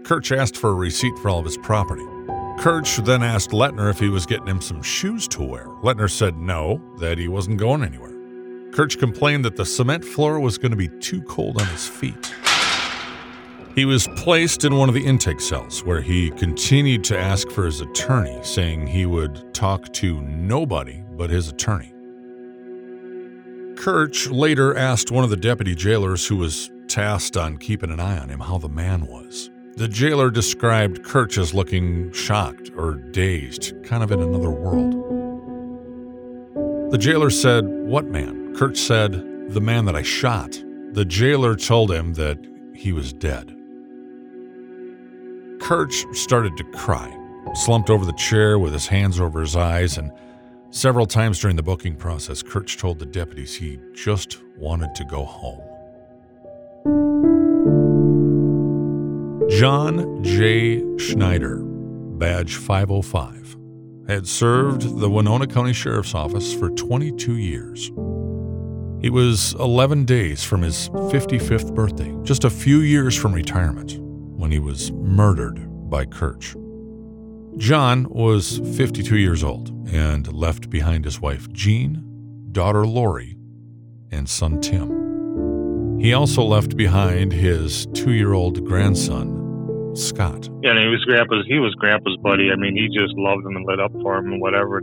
Kirch 0.03 0.37
asked 0.37 0.57
for 0.57 0.71
a 0.71 0.75
receipt 0.75 1.16
for 1.18 1.31
all 1.31 1.38
of 1.38 1.45
his 1.45 1.57
property. 1.57 2.05
Kirch 2.59 2.97
then 3.05 3.23
asked 3.23 3.51
Letner 3.51 3.88
if 3.88 4.01
he 4.01 4.09
was 4.09 4.27
getting 4.27 4.49
him 4.49 4.61
some 4.61 4.83
shoes 4.83 5.29
to 5.29 5.42
wear. 5.42 5.68
Letner 5.85 6.11
said 6.11 6.37
no, 6.37 6.83
that 6.99 7.16
he 7.16 7.29
wasn't 7.29 7.59
going 7.59 7.85
anywhere. 7.85 8.11
Kirch 8.73 8.99
complained 8.99 9.45
that 9.45 9.55
the 9.55 9.64
cement 9.64 10.05
floor 10.05 10.40
was 10.40 10.59
going 10.59 10.73
to 10.73 10.77
be 10.77 10.88
too 10.88 11.23
cold 11.23 11.61
on 11.61 11.66
his 11.68 11.87
feet. 11.87 12.35
He 13.77 13.85
was 13.85 14.09
placed 14.16 14.64
in 14.64 14.77
one 14.77 14.88
of 14.88 14.97
the 14.97 15.07
intake 15.07 15.40
cells 15.40 15.85
where 15.85 16.01
he 16.01 16.31
continued 16.31 17.05
to 17.05 17.18
ask 17.18 17.49
for 17.51 17.64
his 17.64 17.81
attorney, 17.81 18.38
saying 18.42 18.88
he 18.88 19.07
would 19.07 19.55
talk 19.55 19.92
to 19.95 20.21
nobody 20.23 21.05
but 21.16 21.31
his 21.31 21.49
attorney. 21.49 21.92
Kirch 23.77 24.29
later 24.31 24.77
asked 24.77 25.12
one 25.12 25.23
of 25.23 25.31
the 25.31 25.37
deputy 25.37 25.75
jailers 25.77 26.27
who 26.27 26.37
was 26.37 26.71
tasked 26.88 27.37
on 27.37 27.59
keeping 27.59 27.90
an 27.90 28.01
eye 28.01 28.18
on 28.18 28.29
him 28.29 28.40
how 28.40 28.59
the 28.59 28.68
man 28.68 29.07
was. 29.07 29.51
The 29.77 29.88
jailer 29.88 30.31
described 30.31 31.03
Kirch 31.03 31.38
as 31.38 31.55
looking 31.55 32.12
shocked 32.12 32.71
or 32.77 32.95
dazed, 32.95 33.83
kind 33.85 34.03
of 34.03 34.12
in 34.12 34.21
another 34.21 34.51
world. 34.51 34.92
The 36.92 36.99
jailer 36.99 37.31
said, 37.31 37.66
What 37.66 38.05
man? 38.05 38.55
Kirch 38.55 38.77
said, 38.77 39.12
The 39.51 39.62
man 39.62 39.87
that 39.87 39.97
I 39.97 40.03
shot. 40.03 40.62
The 40.92 41.07
jailer 41.07 41.57
told 41.57 41.90
him 41.90 42.12
that 42.14 42.38
he 42.75 42.92
was 42.92 43.14
dead. 43.14 43.57
Kirch 45.59 46.05
started 46.12 46.55
to 46.59 46.64
cry, 46.64 47.16
slumped 47.55 47.88
over 47.88 48.05
the 48.05 48.12
chair 48.12 48.59
with 48.59 48.75
his 48.75 48.88
hands 48.88 49.18
over 49.21 49.40
his 49.40 49.57
eyes, 49.57 49.97
and 49.97 50.12
several 50.68 51.07
times 51.07 51.38
during 51.38 51.57
the 51.57 51.62
booking 51.62 51.97
process, 51.97 52.42
Kirch 52.42 52.77
told 52.77 52.99
the 52.99 53.07
deputies 53.07 53.55
he 53.55 53.79
just 53.95 54.42
wanted 54.59 54.95
to 54.97 55.05
go 55.07 55.25
home. 55.25 55.62
John 59.51 60.23
J. 60.23 60.83
Schneider, 60.99 61.59
badge 61.62 62.57
505, 62.57 63.57
had 64.09 64.27
served 64.27 64.99
the 64.99 65.09
Winona 65.09 65.47
County 65.47 65.73
Sheriff's 65.73 66.14
Office 66.14 66.53
for 66.53 66.71
22 66.71 67.37
years. 67.37 67.88
He 69.01 69.11
was 69.11 69.55
11 69.55 70.05
days 70.05 70.42
from 70.42 70.62
his 70.62 70.88
55th 70.88 71.75
birthday, 71.75 72.12
just 72.23 72.45
a 72.45 72.51
few 72.51 72.81
years 72.81 73.16
from 73.16 73.33
retirement, 73.33 73.99
when 74.01 74.51
he 74.51 74.59
was 74.59 74.90
murdered 74.92 75.61
by 75.90 76.05
Kirch. 76.05 76.57
John 77.59 78.09
was 78.09 78.59
52 78.77 79.18
years 79.18 79.45
old 79.45 79.71
and 79.92 80.33
left 80.33 80.71
behind 80.71 81.05
his 81.05 81.21
wife 81.21 81.53
Jean, 81.53 82.49
daughter 82.51 82.87
Lori, 82.87 83.37
and 84.11 84.29
son 84.29 84.61
Tim. 84.61 85.02
He 86.03 86.15
also 86.15 86.43
left 86.43 86.75
behind 86.77 87.31
his 87.31 87.87
two 87.95 88.11
year 88.11 88.35
old 88.35 88.67
grandson, 88.67 89.95
Scott. 89.95 90.51
Yeah, 90.59 90.75
and 90.75 90.83
he 90.83 90.91
was 90.91 90.99
grandpa's. 91.07 91.47
He 91.47 91.62
was 91.62 91.71
grandpa's 91.79 92.19
buddy. 92.27 92.51
I 92.51 92.59
mean, 92.59 92.75
he 92.75 92.91
just 92.91 93.15
loved 93.15 93.47
him 93.47 93.55
and 93.55 93.62
lit 93.62 93.79
up 93.79 93.95
for 94.03 94.19
him 94.19 94.35
and 94.35 94.43
whatever. 94.43 94.83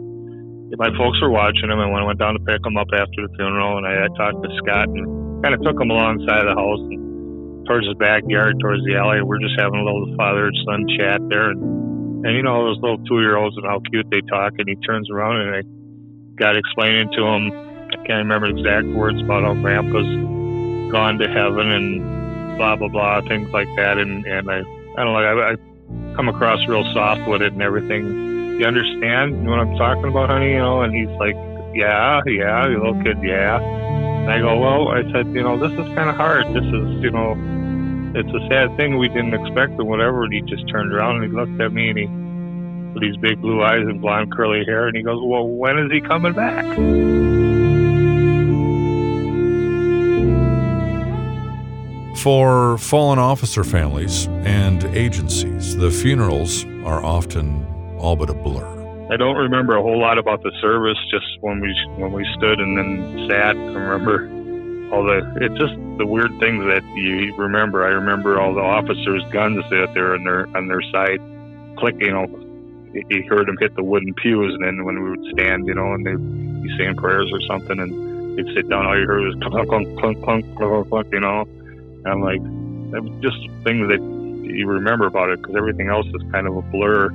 My 0.79 0.88
folks 0.95 1.19
were 1.19 1.27
watching 1.27 1.67
him, 1.67 1.75
and 1.75 1.91
when 1.91 1.99
I 1.99 2.08
went 2.08 2.23
down 2.23 2.39
to 2.39 2.43
pick 2.47 2.63
him 2.63 2.79
up 2.79 2.88
after 2.95 3.27
the 3.27 3.32
funeral, 3.36 3.75
and 3.75 3.84
I, 3.84 4.08
I 4.08 4.10
talked 4.15 4.39
to 4.47 4.49
Scott 4.63 4.88
and 4.88 5.43
kind 5.43 5.51
of 5.51 5.60
took 5.60 5.75
him 5.75 5.91
alongside 5.91 6.47
the 6.47 6.55
house 6.55 6.79
and 6.88 7.67
towards 7.67 7.84
his 7.84 7.99
backyard, 7.99 8.55
towards 8.63 8.88
the 8.88 8.95
alley. 8.95 9.19
We're 9.19 9.43
just 9.43 9.60
having 9.60 9.75
a 9.75 9.84
little 9.84 10.15
father 10.15 10.47
and 10.47 10.55
son 10.63 10.88
chat 10.95 11.19
there, 11.27 11.51
and 11.51 11.60
and 12.23 12.32
you 12.32 12.47
know 12.47 12.63
those 12.63 12.79
little 12.79 13.03
two 13.12 13.19
year 13.19 13.36
olds 13.36 13.60
and 13.60 13.67
how 13.67 13.84
cute 13.91 14.08
they 14.08 14.23
talk. 14.32 14.55
And 14.55 14.71
he 14.71 14.79
turns 14.88 15.12
around 15.12 15.43
and 15.43 15.51
I 15.51 15.62
got 16.39 16.55
explaining 16.55 17.12
to 17.12 17.27
him. 17.27 17.51
I 17.91 17.99
can't 18.08 18.23
remember 18.23 18.47
exact 18.47 18.88
words 18.95 19.19
about 19.19 19.43
how 19.43 19.60
grandpa's 19.60 20.08
gone 20.91 21.17
to 21.19 21.28
heaven 21.28 21.71
and 21.71 22.58
blah 22.58 22.75
blah 22.75 22.88
blah 22.88 23.21
things 23.21 23.49
like 23.52 23.67
that. 23.75 23.97
And 23.97 24.25
and 24.25 24.49
I 24.49 24.60
I 24.60 25.04
don't 25.04 25.13
know, 25.13 25.19
I, 25.19 25.52
I 25.54 25.56
come 26.15 26.28
across 26.28 26.60
real 26.67 26.84
soft 26.93 27.28
with 27.28 27.41
it 27.41 27.54
and 27.54 27.62
everything. 27.62 28.60
You 28.60 28.65
understand 28.65 29.47
what 29.47 29.60
I'm 29.60 29.78
talking 29.78 30.06
about, 30.06 30.30
honey? 30.30 30.52
You 30.52 30.60
know, 30.60 30.82
and 30.82 30.93
he's 30.93 31.08
like, 31.17 31.36
yeah, 31.73 32.19
yeah, 32.25 32.67
the 32.67 32.75
little 32.75 33.02
kid, 33.04 33.17
yeah. 33.23 33.62
And 33.62 34.30
I 34.30 34.39
go, 34.39 34.60
well, 34.60 34.89
I 34.89 35.04
said, 35.13 35.28
you 35.28 35.43
know, 35.43 35.58
this 35.58 35.71
is 35.71 35.88
kind 35.95 36.10
of 36.10 36.15
hard. 36.15 36.45
This 36.47 36.65
is, 36.65 37.02
you 37.02 37.12
know, 37.12 37.38
it's 38.15 38.30
a 38.30 38.47
sad 38.49 38.75
thing 38.75 38.97
we 38.97 39.08
didn't 39.08 39.34
expect 39.34 39.80
or 39.80 39.86
whatever. 39.86 40.23
And 40.25 40.34
he 40.34 40.41
just 40.41 40.67
turned 40.69 40.91
around 40.91 41.23
and 41.23 41.32
he 41.32 41.38
looked 41.38 41.62
at 41.62 41.71
me 41.71 41.89
and 41.89 41.97
he 41.97 42.08
with 42.93 43.04
these 43.04 43.17
big 43.17 43.39
blue 43.39 43.62
eyes 43.62 43.82
and 43.82 44.02
blonde 44.02 44.32
curly 44.34 44.65
hair. 44.65 44.88
And 44.88 44.97
he 44.97 45.04
goes, 45.04 45.19
Well, 45.23 45.47
when 45.47 45.78
is 45.80 45.91
he 45.91 46.02
coming 46.02 46.34
back? 46.34 46.65
For 52.19 52.77
fallen 52.79 53.17
officer 53.17 53.63
families 53.63 54.27
and 54.43 54.84
agencies, 54.93 55.77
the 55.77 55.89
funerals 55.89 56.65
are 56.84 57.01
often 57.01 57.65
all 57.97 58.17
but 58.17 58.29
a 58.29 58.34
blur. 58.34 59.08
I 59.10 59.15
don't 59.15 59.38
remember 59.38 59.77
a 59.77 59.82
whole 59.82 60.01
lot 60.01 60.17
about 60.17 60.43
the 60.43 60.51
service. 60.60 60.97
Just 61.10 61.25
when 61.39 61.62
we 61.62 61.73
when 61.95 62.12
we 62.12 62.27
stood 62.36 62.60
and 62.60 62.77
then 62.77 63.29
sat. 63.29 63.55
I 63.55 63.73
remember 63.73 64.27
all 64.93 65.05
the. 65.05 65.23
It's 65.39 65.58
just 65.58 65.73
the 65.97 66.05
weird 66.05 66.38
things 66.41 66.65
that 66.65 66.84
you 66.93 67.34
remember. 67.38 67.86
I 67.86 67.91
remember 67.91 68.38
all 68.38 68.53
the 68.53 68.67
officers' 68.67 69.23
guns 69.32 69.63
out 69.71 69.93
there 69.93 70.13
on 70.13 70.25
their 70.25 70.45
on 70.58 70.67
their 70.67 70.82
side, 70.91 71.21
clicking. 71.77 72.01
You 72.01 72.12
know, 72.12 72.27
you 73.10 73.23
heard 73.29 73.47
them 73.47 73.55
hit 73.62 73.77
the 73.77 73.84
wooden 73.84 74.13
pews, 74.15 74.55
and 74.55 74.65
then 74.65 74.84
when 74.84 75.01
we 75.01 75.12
would 75.12 75.25
stand, 75.32 75.67
you 75.67 75.73
know, 75.73 75.93
and 75.93 76.05
they'd 76.05 76.63
be 76.63 76.77
saying 76.77 76.97
prayers 76.97 77.32
or 77.32 77.39
something, 77.47 77.79
and 77.79 78.38
they'd 78.38 78.53
sit 78.55 78.67
down. 78.67 78.86
All 78.86 78.99
you 78.99 79.08
heard 79.08 79.23
was 79.23 79.36
clunk, 79.36 79.69
clunk, 79.69 79.99
clunk, 79.99 80.23
clunk, 80.25 80.58
clunk, 80.58 80.89
clunk, 80.89 81.08
you 81.13 81.21
know. 81.21 81.47
And 82.05 82.07
I'm 82.07 82.21
like, 82.21 82.41
that 82.91 83.03
was 83.03 83.13
just 83.21 83.38
things 83.63 83.88
that 83.89 83.99
you 83.99 84.67
remember 84.67 85.05
about 85.05 85.29
it 85.29 85.41
because 85.41 85.55
everything 85.55 85.89
else 85.89 86.07
is 86.07 86.21
kind 86.31 86.47
of 86.47 86.57
a 86.57 86.62
blur. 86.62 87.09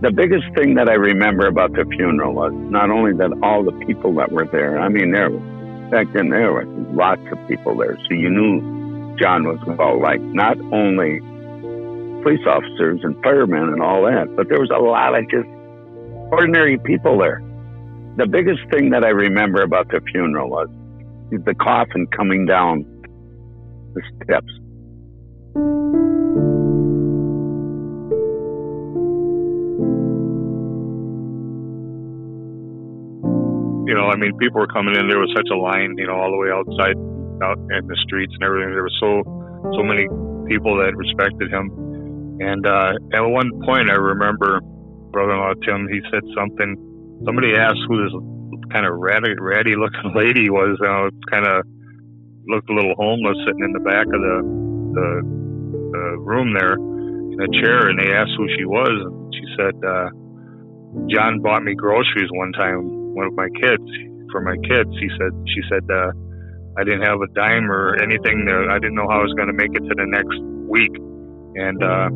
The 0.00 0.12
biggest 0.12 0.46
thing 0.54 0.74
that 0.74 0.88
I 0.88 0.94
remember 0.94 1.46
about 1.46 1.72
the 1.72 1.84
funeral 1.96 2.34
was 2.34 2.52
not 2.54 2.90
only 2.90 3.12
that 3.14 3.30
all 3.42 3.64
the 3.64 3.72
people 3.86 4.14
that 4.16 4.30
were 4.30 4.46
there, 4.46 4.78
I 4.78 4.88
mean, 4.88 5.12
there 5.12 5.30
was, 5.30 5.42
back 5.90 6.12
then 6.12 6.30
there 6.30 6.52
were 6.52 6.64
lots 6.94 7.22
of 7.32 7.38
people 7.48 7.76
there. 7.76 7.96
So 8.08 8.14
you 8.14 8.30
knew 8.30 9.16
John 9.18 9.46
was 9.46 9.58
well 9.66 10.00
liked, 10.00 10.22
not 10.22 10.58
only 10.72 11.20
police 12.22 12.44
officers 12.46 13.00
and 13.02 13.20
firemen 13.22 13.74
and 13.74 13.82
all 13.82 14.02
that, 14.04 14.34
but 14.36 14.48
there 14.48 14.60
was 14.60 14.70
a 14.70 14.78
lot 14.78 15.18
of 15.18 15.28
just 15.30 15.48
ordinary 16.30 16.78
people 16.78 17.18
there. 17.18 17.42
The 18.16 18.26
biggest 18.26 18.60
thing 18.70 18.90
that 18.90 19.04
I 19.04 19.10
remember 19.10 19.62
about 19.62 19.88
the 19.88 20.00
funeral 20.12 20.50
was 20.50 20.68
the 21.30 21.54
coffin 21.54 22.06
coming 22.08 22.46
down 22.46 22.84
the 23.98 24.24
steps. 24.24 24.52
You 33.88 33.94
know, 33.96 34.12
I 34.12 34.16
mean, 34.16 34.36
people 34.38 34.60
were 34.60 34.68
coming 34.68 34.94
in. 34.94 35.08
There 35.08 35.18
was 35.18 35.32
such 35.34 35.48
a 35.50 35.56
line, 35.56 35.96
you 35.96 36.06
know, 36.06 36.14
all 36.14 36.30
the 36.30 36.36
way 36.36 36.52
outside, 36.52 36.96
out 37.42 37.58
in 37.72 37.86
the 37.88 37.98
streets 38.04 38.32
and 38.34 38.44
everything. 38.44 38.70
There 38.70 38.84
were 38.84 39.00
so, 39.00 39.24
so 39.74 39.82
many 39.82 40.06
people 40.46 40.76
that 40.76 40.92
respected 40.94 41.50
him. 41.50 41.72
And 42.40 42.66
uh, 42.66 42.92
at 43.16 43.24
one 43.24 43.50
point, 43.64 43.90
I 43.90 43.96
remember 43.96 44.60
brother-in-law 45.10 45.54
Tim. 45.64 45.88
He 45.88 46.00
said 46.12 46.22
something. 46.36 46.76
Somebody 47.24 47.56
asked 47.56 47.80
who 47.88 48.04
this 48.04 48.12
kind 48.70 48.86
of 48.86 48.92
ratty, 48.94 49.34
ratty 49.40 49.74
looking 49.74 50.12
lady 50.14 50.50
was. 50.50 50.76
You 50.80 50.86
know, 50.86 51.10
kind 51.32 51.46
of 51.48 51.64
looked 52.48 52.68
a 52.70 52.74
little 52.74 52.96
homeless 52.96 53.36
sitting 53.44 53.64
in 53.64 53.72
the 53.72 53.84
back 53.84 54.08
of 54.08 54.20
the, 54.20 54.36
the, 54.96 55.08
the 55.92 56.04
room 56.24 56.56
there 56.56 56.74
in 56.80 57.38
a 57.38 57.50
chair, 57.60 57.88
and 57.92 58.00
they 58.00 58.10
asked 58.12 58.32
who 58.36 58.48
she 58.56 58.64
was, 58.64 58.88
and 58.88 59.34
she 59.36 59.46
said, 59.56 59.76
uh, 59.84 60.08
"John 61.12 61.40
bought 61.44 61.62
me 61.62 61.74
groceries 61.76 62.32
one 62.32 62.52
time. 62.52 63.14
One 63.14 63.26
of 63.26 63.34
my 63.34 63.48
kids 63.60 63.84
for 64.32 64.40
my 64.40 64.56
kids." 64.64 64.90
He 64.96 65.08
said, 65.20 65.32
"She 65.52 65.60
said 65.68 65.84
uh, 65.92 66.10
I 66.80 66.84
didn't 66.84 67.04
have 67.04 67.20
a 67.20 67.28
dime 67.36 67.70
or 67.70 68.00
anything. 68.00 68.44
There. 68.48 68.70
I 68.70 68.80
didn't 68.80 68.96
know 68.96 69.08
how 69.08 69.20
I 69.20 69.24
was 69.28 69.34
going 69.36 69.48
to 69.48 69.56
make 69.56 69.70
it 69.76 69.84
to 69.84 69.94
the 69.94 70.08
next 70.08 70.40
week, 70.66 70.94
and 71.60 71.78
uh, 71.84 72.08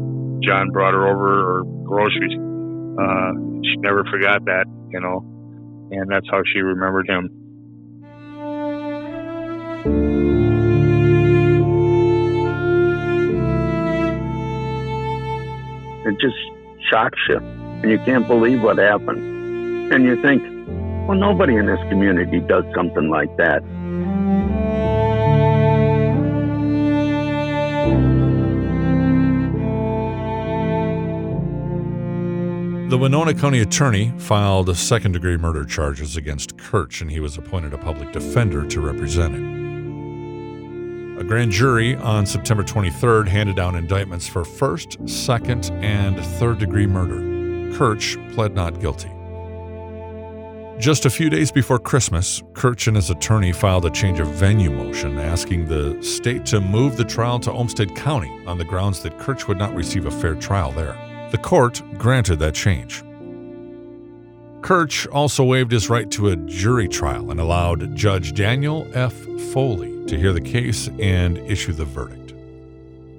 John 0.42 0.73
brought 0.73 0.95
her 0.95 1.07
over 1.07 1.29
her 1.45 1.62
groceries. 1.85 2.35
Uh, 2.97 3.33
she 3.64 3.77
never 3.81 4.05
forgot 4.11 4.45
that, 4.47 4.66
you 4.90 5.01
know, 5.01 5.21
and 5.92 6.11
that's 6.11 6.27
how 6.31 6.42
she 6.53 6.61
remembered 6.61 7.09
him." 7.09 7.41
It 16.05 16.18
just 16.21 16.37
shocks 16.90 17.18
you, 17.29 17.38
and 17.38 17.90
you 17.90 17.99
can't 17.99 18.27
believe 18.29 18.62
what 18.62 18.79
happened. 18.79 19.92
And 19.92 20.05
you 20.05 20.21
think, 20.23 20.42
well, 21.09 21.18
nobody 21.18 21.57
in 21.57 21.66
this 21.66 21.81
community 21.88 22.40
does 22.40 22.64
something 22.75 23.09
like 23.09 23.37
that. 23.37 23.62
The 32.92 32.99
Winona 32.99 33.33
County 33.33 33.61
attorney 33.61 34.12
filed 34.18 34.77
second 34.77 35.12
degree 35.12 35.38
murder 35.38 35.64
charges 35.64 36.18
against 36.18 36.59
Kirch, 36.59 37.01
and 37.01 37.11
he 37.11 37.21
was 37.21 37.38
appointed 37.38 37.73
a 37.73 37.79
public 37.79 38.12
defender 38.12 38.66
to 38.66 38.81
represent 38.83 39.35
him. 39.35 39.62
A 41.22 41.24
grand 41.24 41.52
jury 41.52 41.94
on 41.94 42.26
September 42.26 42.64
23rd 42.64 43.28
handed 43.28 43.54
down 43.54 43.76
indictments 43.76 44.26
for 44.26 44.44
first, 44.44 44.98
second, 45.08 45.70
and 45.80 46.18
third 46.18 46.58
degree 46.58 46.85
murder. 46.85 47.20
Kirch 47.78 48.18
pled 48.35 48.56
not 48.56 48.80
guilty. 48.80 49.08
Just 50.80 51.06
a 51.06 51.11
few 51.11 51.30
days 51.30 51.52
before 51.52 51.78
Christmas, 51.78 52.42
Kirch 52.54 52.88
and 52.88 52.96
his 52.96 53.08
attorney 53.11 53.52
filed 53.52 53.85
a 53.85 53.90
change 53.90 54.18
of 54.18 54.26
venue 54.30 54.72
motion 54.72 55.16
asking 55.20 55.68
the 55.68 56.02
state 56.02 56.44
to 56.46 56.61
move 56.61 56.96
the 56.96 57.04
trial 57.04 57.38
to 57.38 57.52
Olmsted 57.52 57.94
County 57.94 58.44
on 58.48 58.58
the 58.58 58.64
grounds 58.64 59.00
that 59.04 59.16
Kirch 59.20 59.46
would 59.46 59.58
not 59.58 59.76
receive 59.76 60.06
a 60.06 60.11
fair 60.11 60.35
trial 60.35 60.72
there. 60.72 60.98
The 61.30 61.38
court 61.38 61.80
granted 61.98 62.40
that 62.40 62.56
change. 62.56 63.04
Kirch 64.61 65.06
also 65.12 65.44
waived 65.44 65.70
his 65.70 65.88
right 65.88 66.11
to 66.11 66.30
a 66.30 66.37
jury 66.37 66.88
trial 66.88 67.30
and 67.30 67.38
allowed 67.38 67.94
Judge 67.94 68.35
Daniel 68.35 68.88
F. 68.92 69.14
Foley 69.52 69.91
to 70.07 70.19
hear 70.19 70.33
the 70.33 70.41
case 70.41 70.88
and 70.99 71.38
issue 71.38 71.73
the 71.73 71.85
verdict. 71.85 72.35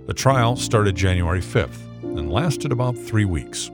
The 0.07 0.13
trial 0.13 0.55
started 0.55 0.95
January 0.95 1.41
5th 1.41 1.79
and 2.03 2.31
lasted 2.31 2.71
about 2.71 2.97
three 2.97 3.25
weeks. 3.25 3.71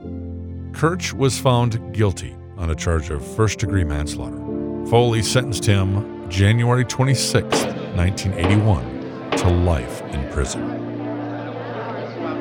Kirch 0.72 1.12
was 1.12 1.38
found 1.38 1.92
guilty 1.92 2.34
on 2.56 2.70
a 2.70 2.74
charge 2.74 3.10
of 3.10 3.26
first 3.36 3.58
degree 3.58 3.84
manslaughter. 3.84 4.38
Foley 4.88 5.22
sentenced 5.22 5.64
him 5.64 6.28
January 6.30 6.84
26, 6.84 7.44
1981, 7.96 9.30
to 9.32 9.48
life 9.48 10.02
in 10.02 10.30
prison. 10.30 10.62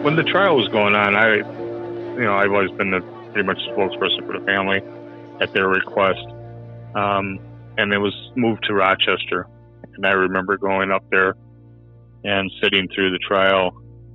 When 0.03 0.15
the 0.15 0.23
trial 0.23 0.55
was 0.55 0.67
going 0.69 0.95
on, 0.95 1.15
I, 1.15 1.35
you 1.35 2.23
know, 2.23 2.35
I've 2.35 2.51
always 2.51 2.71
been 2.71 2.91
the, 2.91 3.01
pretty 3.33 3.45
much 3.45 3.57
spokesperson 3.69 4.25
for 4.25 4.39
the 4.39 4.45
family 4.45 4.81
at 5.41 5.53
their 5.53 5.67
request. 5.67 6.25
Um, 6.95 7.39
and 7.77 7.93
it 7.93 7.97
was 7.97 8.13
moved 8.35 8.63
to 8.65 8.73
Rochester. 8.73 9.47
And 9.95 10.05
I 10.05 10.11
remember 10.11 10.57
going 10.57 10.91
up 10.91 11.03
there 11.11 11.35
and 12.23 12.51
sitting 12.61 12.87
through 12.93 13.11
the 13.11 13.19
trial. 13.19 13.71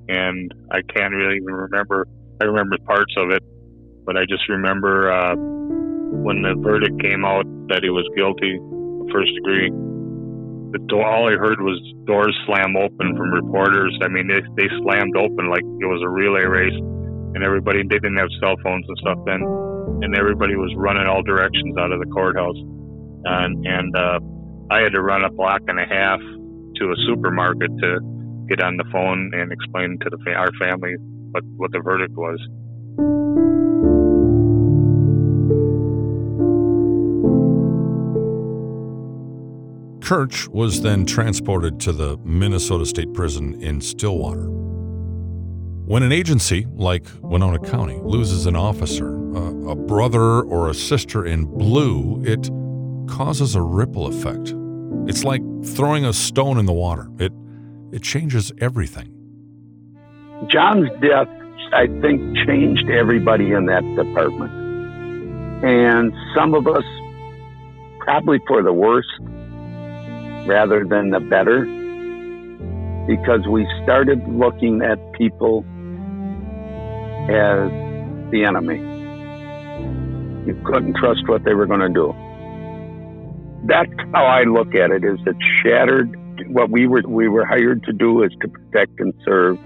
And 0.08 0.52
I 0.70 0.82
can't 0.82 1.14
really 1.14 1.37
even 1.37 1.54
remember, 1.54 2.06
I 2.40 2.44
remember 2.44 2.76
parts 2.84 3.14
of 3.16 3.30
it, 3.30 3.42
but 4.04 4.16
I 4.16 4.24
just 4.28 4.48
remember 4.48 5.10
uh, 5.10 5.34
when 5.34 6.42
the 6.42 6.54
verdict 6.60 7.00
came 7.00 7.24
out 7.24 7.46
that 7.68 7.82
he 7.82 7.90
was 7.90 8.04
guilty, 8.14 8.60
first 9.12 9.32
degree. 9.40 9.70
The 10.76 10.82
door, 10.90 11.06
all 11.06 11.30
I 11.30 11.38
heard 11.38 11.62
was 11.62 11.78
doors 12.04 12.37
slam 12.46 12.76
open 12.76 13.16
from 13.16 13.30
reporters. 13.30 13.96
I 14.02 14.08
mean, 14.08 14.28
they, 14.28 14.42
they 14.58 14.68
slammed 14.82 15.16
open 15.16 15.48
like 15.48 15.62
it 15.62 15.88
was 15.88 16.02
a 16.04 16.10
relay 16.10 16.44
race, 16.44 16.76
and 17.34 17.42
everybody 17.42 17.82
they 17.82 17.96
didn't 18.02 18.18
have 18.18 18.28
cell 18.42 18.56
phones 18.62 18.84
and 18.88 18.98
stuff 18.98 19.18
then, 19.24 19.40
and 20.02 20.18
everybody 20.18 20.56
was 20.56 20.74
running 20.76 21.06
all 21.06 21.22
directions 21.22 21.78
out 21.78 21.92
of 21.92 22.00
the 22.00 22.10
courthouse, 22.10 22.58
and 23.24 23.64
and 23.64 23.96
uh, 23.96 24.18
I 24.70 24.81
had 24.81 24.92
to 24.92 25.03
run 25.03 25.24
a 25.24 25.31
block 25.31 25.61
and 25.68 25.79
a 25.79 25.87
half 25.87 26.20
to 26.20 26.85
a 26.90 26.96
supermarket 27.07 27.70
to 27.79 28.00
get 28.48 28.62
on 28.62 28.77
the 28.77 28.85
phone 28.90 29.31
and 29.35 29.53
explain 29.53 29.98
to 30.00 30.11
the 30.11 30.33
our 30.33 30.50
family 30.59 30.94
what 31.33 31.44
what 31.57 31.72
the 31.72 31.81
verdict 31.81 32.14
was. 32.16 32.40
Kirch 40.04 40.48
was 40.48 40.83
then 40.83 41.06
transported 41.06 41.81
to 41.81 41.92
the 41.92 42.19
Minnesota 42.25 42.85
State 42.85 43.15
Prison 43.15 43.60
in 43.62 43.81
Stillwater. 43.81 44.48
When 45.87 46.02
an 46.02 46.12
agency 46.12 46.67
like 46.75 47.06
Winona 47.21 47.58
County 47.58 48.00
loses 48.02 48.44
an 48.44 48.54
officer, 48.54 49.15
a, 49.35 49.71
a, 49.71 49.75
brother 49.75 50.42
or 50.42 50.69
a 50.69 50.75
sister 50.75 51.25
in 51.25 51.46
blue, 51.46 52.23
it 52.25 52.50
causes 53.09 53.55
a 53.55 53.63
ripple 53.63 54.07
effect. 54.07 54.55
It's 55.07 55.25
like 55.25 55.42
throwing 55.65 56.05
a 56.05 56.13
stone 56.13 56.59
in 56.59 56.67
the 56.67 56.73
water. 56.73 57.09
It 57.19 57.33
it 57.92 58.02
changes 58.02 58.52
everything. 58.59 59.11
John's 60.48 60.90
death, 61.00 61.29
I 61.73 61.87
think, 62.00 62.37
changed 62.46 62.90
everybody 62.90 63.52
in 63.52 63.67
that 63.67 63.83
department. 63.96 64.52
And 65.65 66.13
some 66.35 66.55
of 66.55 66.67
us 66.67 66.85
probably 68.00 68.40
for 68.46 68.63
the 68.63 68.73
worst 68.73 69.09
rather 70.46 70.85
than 70.85 71.11
the 71.11 71.21
better 71.21 71.65
because 73.07 73.46
we 73.48 73.67
started 73.83 74.27
looking 74.29 74.83
at 74.83 74.98
people 75.13 75.65
as 77.29 77.71
the 78.31 78.44
enemy. 78.46 78.79
You 80.46 80.61
couldn't 80.65 80.96
trust 80.96 81.27
what 81.29 81.44
they 81.44 81.55
were 81.55 81.67
going 81.67 81.81
to 81.81 81.88
do. 81.88 82.13
That's 83.67 83.92
how 84.12 84.25
I 84.27 84.44
look 84.44 84.75
at 84.75 84.90
it. 84.90 85.04
Is 85.04 85.19
it 85.27 85.37
shattered 85.62 86.15
what 86.48 86.71
we 86.71 86.87
were 86.87 87.02
we 87.06 87.29
were 87.29 87.44
hired 87.44 87.83
to 87.85 87.92
do 87.92 88.23
is 88.23 88.33
to 88.40 88.48
protect 88.48 88.98
and 89.00 89.15
serve, 89.25 89.58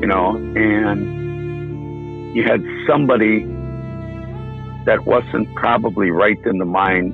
you 0.00 0.06
know, 0.06 0.36
and 0.36 2.34
you 2.36 2.42
had 2.42 2.62
somebody 2.86 3.44
that 4.84 5.04
wasn't 5.06 5.52
probably 5.54 6.10
right 6.10 6.38
in 6.44 6.58
the 6.58 6.64
mind 6.64 7.12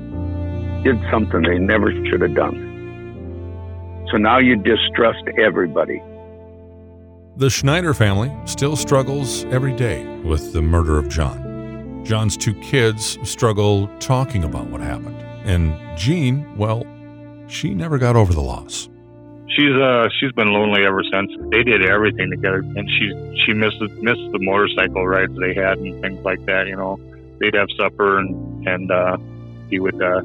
did 0.84 1.01
something 1.11 1.43
they 1.43 1.59
never 1.59 1.93
should 2.07 2.20
have 2.20 2.34
done. 2.34 2.68
So 4.11 4.16
now 4.16 4.38
you 4.38 4.57
distrust 4.57 5.24
everybody. 5.38 6.03
The 7.36 7.49
Schneider 7.49 7.95
family 7.95 8.30
still 8.45 8.76
struggles 8.76 9.45
every 9.47 9.74
day 9.74 10.05
with 10.22 10.53
the 10.53 10.61
murder 10.61 10.99
of 10.99 11.09
John. 11.09 12.05
John's 12.05 12.36
two 12.36 12.53
kids 12.55 13.16
struggle 13.22 13.86
talking 14.01 14.45
about 14.45 14.66
what 14.66 14.80
happened. 14.80 15.32
And 15.45 15.76
Jean, 15.99 16.57
well, 16.57 16.86
she 17.49 17.74
never 17.74 17.99
got 17.99 18.16
over 18.16 18.32
the 18.32 18.40
loss. 18.40 18.88
She's 19.49 19.74
uh 19.74 20.09
she's 20.18 20.32
been 20.32 20.53
lonely 20.53 20.84
ever 20.86 21.03
since. 21.12 21.30
They 21.51 21.62
did 21.62 21.84
everything 21.84 22.30
together, 22.30 22.59
and 22.59 22.88
she 22.88 23.43
she 23.45 23.53
missed 23.53 23.80
missed 23.80 24.32
the 24.32 24.38
motorcycle 24.40 25.07
rides 25.07 25.36
they 25.38 25.53
had 25.53 25.78
and 25.78 26.01
things 26.01 26.24
like 26.24 26.45
that. 26.47 26.66
You 26.68 26.76
know, 26.76 26.99
they'd 27.38 27.55
have 27.55 27.68
supper 27.76 28.18
and 28.18 28.66
and 28.66 28.90
uh, 28.90 29.18
he 29.68 29.78
would 29.78 30.01
uh, 30.03 30.22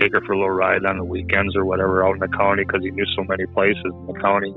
take 0.00 0.12
her 0.12 0.20
for 0.22 0.32
a 0.32 0.38
little 0.38 0.50
ride 0.50 0.86
on 0.86 0.96
the 0.96 1.04
weekends 1.04 1.54
or 1.54 1.64
whatever 1.64 2.06
out 2.06 2.14
in 2.14 2.20
the 2.20 2.28
county 2.28 2.64
because 2.64 2.82
he 2.82 2.90
knew 2.90 3.06
so 3.16 3.24
many 3.24 3.44
places 3.46 3.84
in 3.84 4.06
the 4.06 4.18
county. 4.20 4.52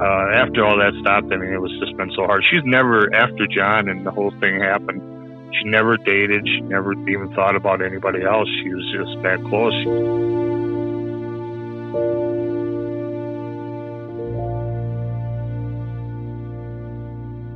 Uh, 0.00 0.40
after 0.40 0.64
all 0.64 0.78
that 0.78 0.92
stopped, 1.00 1.32
I 1.32 1.36
mean, 1.36 1.52
it 1.52 1.60
was 1.60 1.72
just 1.78 1.96
been 1.96 2.10
so 2.16 2.24
hard. 2.24 2.44
She's 2.50 2.64
never 2.64 3.14
after 3.14 3.46
John 3.46 3.88
and 3.88 4.06
the 4.06 4.10
whole 4.10 4.30
thing 4.40 4.60
happened. 4.60 5.02
She 5.52 5.64
never 5.64 5.96
dated. 5.96 6.46
She 6.46 6.60
never 6.62 6.92
even 7.08 7.32
thought 7.34 7.56
about 7.56 7.82
anybody 7.82 8.22
else. 8.22 8.48
She 8.62 8.68
was 8.74 8.84
just 8.92 9.22
that 9.22 9.38
close. 9.44 10.46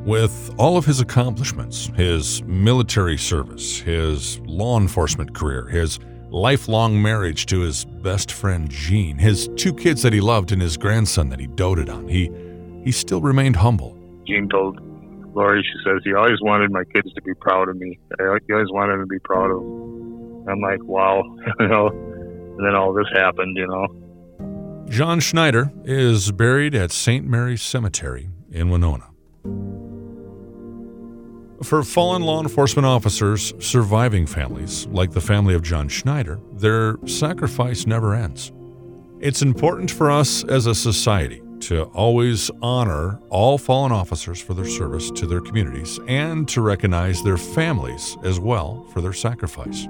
With 0.06 0.52
all 0.58 0.76
of 0.76 0.86
his 0.86 1.00
accomplishments, 1.00 1.90
his 1.94 2.42
military 2.44 3.18
service, 3.18 3.78
his 3.78 4.40
law 4.40 4.78
enforcement 4.80 5.34
career, 5.34 5.68
his 5.68 6.00
lifelong 6.30 7.00
marriage 7.00 7.46
to 7.46 7.60
his 7.60 7.84
best 7.84 8.32
friend 8.32 8.70
Jean, 8.70 9.18
his 9.18 9.48
two 9.56 9.74
kids 9.74 10.02
that 10.02 10.12
he 10.12 10.20
loved, 10.20 10.52
and 10.52 10.62
his 10.62 10.76
grandson 10.76 11.28
that 11.28 11.38
he 11.38 11.46
doted 11.46 11.90
on, 11.90 12.08
he, 12.08 12.30
he 12.82 12.92
still 12.92 13.20
remained 13.20 13.56
humble. 13.56 13.96
Jean 14.26 14.48
told 14.48 14.80
Lori, 15.34 15.62
she 15.62 15.78
says, 15.84 16.02
he 16.04 16.12
always 16.14 16.40
wanted 16.40 16.72
my 16.72 16.84
kids 16.84 17.12
to 17.14 17.22
be 17.22 17.34
proud 17.34 17.68
of 17.68 17.76
me. 17.76 17.98
He 18.18 18.52
always 18.52 18.70
wanted 18.70 18.94
them 18.94 19.00
to 19.02 19.06
be 19.06 19.18
proud 19.20 19.50
of 19.50 19.62
him. 19.62 20.48
I'm 20.48 20.60
like, 20.60 20.82
wow, 20.82 21.22
you 21.60 21.68
know. 21.68 21.88
And 21.88 22.66
then 22.66 22.74
all 22.74 22.92
this 22.92 23.06
happened, 23.14 23.56
you 23.56 23.66
know. 23.66 24.86
John 24.88 25.20
Schneider 25.20 25.72
is 25.84 26.32
buried 26.32 26.74
at 26.74 26.90
St. 26.90 27.24
Mary's 27.24 27.62
Cemetery 27.62 28.28
in 28.50 28.70
Winona. 28.70 29.06
For 31.62 31.82
fallen 31.82 32.22
law 32.22 32.42
enforcement 32.42 32.86
officers 32.86 33.52
surviving 33.60 34.26
families, 34.26 34.86
like 34.88 35.12
the 35.12 35.20
family 35.20 35.54
of 35.54 35.62
John 35.62 35.88
Schneider, 35.88 36.40
their 36.52 36.96
sacrifice 37.06 37.86
never 37.86 38.14
ends. 38.14 38.50
It's 39.20 39.42
important 39.42 39.90
for 39.90 40.10
us 40.10 40.42
as 40.44 40.66
a 40.66 40.74
society 40.74 41.42
to 41.62 41.84
always 41.84 42.50
honor 42.62 43.18
all 43.28 43.58
fallen 43.58 43.92
officers 43.92 44.40
for 44.40 44.54
their 44.54 44.66
service 44.66 45.10
to 45.12 45.26
their 45.26 45.40
communities 45.40 45.98
and 46.06 46.48
to 46.48 46.60
recognize 46.60 47.22
their 47.22 47.36
families 47.36 48.16
as 48.24 48.40
well 48.40 48.86
for 48.92 49.00
their 49.00 49.12
sacrifice. 49.12 49.86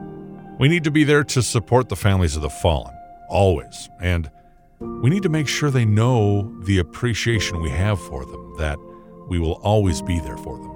We 0.59 0.69
need 0.69 0.85
to 0.85 0.91
be 0.91 1.05
there 1.05 1.25
to 1.25 1.43
support 1.43 1.89
the 1.89 1.97
families 1.97 2.37
of 2.37 2.43
the 2.43 2.51
fallen, 2.51 2.95
always, 3.29 3.89
and 4.01 4.31
we 4.81 5.11
need 5.11 5.23
to 5.23 5.29
make 5.29 5.49
sure 5.49 5.71
they 5.71 5.85
know 5.85 6.55
the 6.65 6.79
appreciation 6.79 7.61
we 7.61 7.71
have 7.71 8.01
for 8.01 8.25
them, 8.25 8.55
that 8.59 8.79
we 9.29 9.39
will 9.39 9.61
always 9.63 10.03
be 10.03 10.19
there 10.21 10.37
for 10.37 10.59
them. 10.59 10.71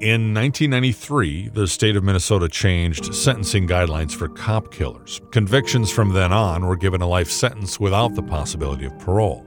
In 0.00 0.34
1993, 0.34 1.48
the 1.48 1.66
state 1.66 1.96
of 1.96 2.04
Minnesota 2.04 2.50
changed 2.50 3.14
sentencing 3.14 3.66
guidelines 3.66 4.14
for 4.14 4.28
cop 4.28 4.70
killers. 4.70 5.22
Convictions 5.30 5.90
from 5.90 6.10
then 6.10 6.34
on 6.34 6.66
were 6.66 6.76
given 6.76 7.00
a 7.00 7.06
life 7.06 7.30
sentence 7.30 7.80
without 7.80 8.14
the 8.14 8.22
possibility 8.22 8.84
of 8.84 8.98
parole. 8.98 9.42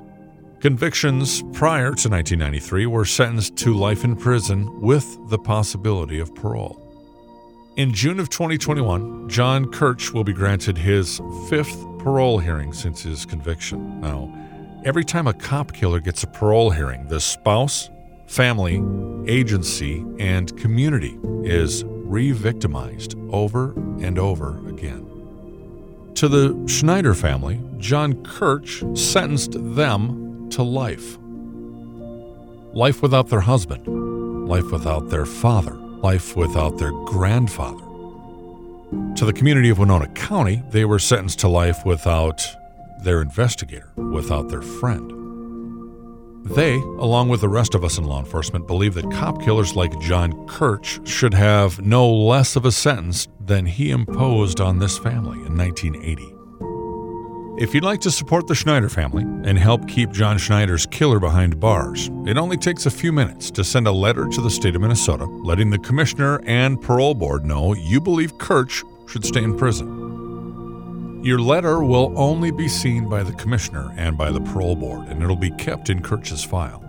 Convictions 0.60 1.42
prior 1.54 1.94
to 1.94 2.10
1993 2.10 2.86
were 2.86 3.06
sentenced 3.06 3.56
to 3.56 3.74
life 3.74 4.04
in 4.04 4.14
prison 4.14 4.82
with 4.82 5.18
the 5.30 5.38
possibility 5.38 6.20
of 6.20 6.36
parole. 6.36 6.86
In 7.78 7.94
June 7.94 8.20
of 8.20 8.28
2021, 8.28 9.30
John 9.30 9.72
Kirch 9.72 10.12
will 10.12 10.26
be 10.26 10.34
granted 10.34 10.78
his 10.78 11.22
fifth 11.48 11.82
parole 12.00 12.40
hearing 12.40 12.74
since 12.74 13.04
his 13.04 13.26
conviction. 13.26 14.02
Now, 14.02 14.36
every 14.84 15.06
time 15.06 15.28
a 15.28 15.34
cop 15.34 15.72
killer 15.72 16.02
gets 16.02 16.24
a 16.24 16.28
parole 16.28 16.72
hearing, 16.72 17.08
the 17.08 17.22
spouse, 17.22 17.90
family, 18.28 18.84
agency, 19.32 20.06
and 20.20 20.58
community 20.58 21.18
is 21.42 21.86
re 21.86 22.34
victimized 22.34 23.16
over 23.30 23.72
and 24.02 24.20
over 24.20 24.58
again. 24.68 25.06
To 26.16 26.28
the 26.28 26.68
Schneider 26.68 27.14
family, 27.14 27.62
John 27.78 28.22
Kirch 28.26 28.84
sentenced 28.98 29.54
them 29.54 30.29
to 30.52 30.64
life. 30.64 31.18
Life 32.74 33.02
without 33.02 33.30
their 33.30 33.42
husband, 33.42 33.88
life 34.48 34.72
without 34.72 35.10
their 35.10 35.26
father, 35.26 35.74
life 35.74 36.36
without 36.36 36.78
their 36.78 36.92
grandfather. 36.92 37.84
To 39.16 39.26
the 39.26 39.34
community 39.34 39.70
of 39.70 39.80
Winona 39.80 40.08
County, 40.10 40.64
they 40.70 40.86
were 40.86 41.00
sentenced 41.00 41.40
to 41.40 41.48
life 41.48 41.86
without 41.86 42.42
their 43.04 43.22
investigator, 43.22 43.92
without 43.96 44.50
their 44.50 44.62
friend. 44.62 45.14
They, 46.46 46.76
along 46.76 47.30
with 47.30 47.42
the 47.42 47.50
rest 47.50 47.76
of 47.76 47.84
us 47.84 47.98
in 47.98 48.06
law 48.06 48.20
enforcement, 48.20 48.66
believe 48.66 48.96
that 48.96 49.12
cop 49.12 49.42
killers 49.44 49.76
like 49.76 50.00
John 50.00 50.48
Kirch 50.48 51.08
should 51.08 51.34
have 51.34 51.80
no 51.82 52.10
less 52.10 52.56
of 52.56 52.66
a 52.66 52.72
sentence 52.72 53.28
than 53.40 53.66
he 53.66 53.92
imposed 53.92 54.60
on 54.60 54.80
this 54.80 54.98
family 54.98 55.38
in 55.46 55.56
1980. 55.56 56.39
If 57.60 57.74
you'd 57.74 57.84
like 57.84 58.00
to 58.02 58.10
support 58.10 58.48
the 58.48 58.56
Schneider 58.56 58.88
family 58.88 59.24
and 59.24 59.60
help 59.60 59.86
keep 59.86 60.14
John 60.14 60.38
Schneider's 60.38 60.86
killer 60.86 61.20
behind 61.20 61.60
bars, 61.60 62.10
it 62.26 62.38
only 62.38 62.56
takes 62.56 62.86
a 62.86 62.90
few 62.90 63.12
minutes 63.12 63.52
to 63.52 63.66
send 63.66 63.86
a 63.86 63.92
letter 63.92 64.30
to 64.30 64.40
the 64.40 64.50
state 64.50 64.78
of 64.78 64.82
Minnesota 64.82 65.26
letting 65.26 65.70
the 65.70 65.80
commissioner 65.80 66.40
and 66.46 66.82
parole 66.82 67.14
board 67.14 67.44
know 67.44 67.74
you 67.74 68.00
believe 68.00 68.38
Kirch 68.38 68.82
should 69.10 69.26
stay 69.26 69.44
in 69.44 69.58
prison. 69.58 71.22
Your 71.22 71.40
letter 71.40 71.84
will 71.84 72.18
only 72.18 72.50
be 72.50 72.70
seen 72.70 73.10
by 73.10 73.24
the 73.24 73.34
commissioner 73.34 73.94
and 73.98 74.18
by 74.18 74.32
the 74.32 74.40
parole 74.40 74.78
board, 74.78 75.10
and 75.10 75.22
it'll 75.22 75.36
be 75.36 75.52
kept 75.52 75.90
in 75.90 76.02
Kirch's 76.02 76.46
file. 76.46 76.82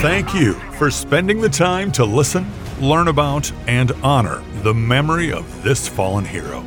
Thank 0.00 0.34
you 0.34 0.54
for 0.76 0.90
spending 0.90 1.40
the 1.40 1.48
time 1.48 1.92
to 1.92 2.04
listen, 2.04 2.50
learn 2.80 3.06
about, 3.06 3.52
and 3.68 3.92
honor 4.02 4.42
the 4.64 4.74
memory 4.74 5.32
of 5.32 5.62
this 5.62 5.86
fallen 5.86 6.24
hero. 6.24 6.64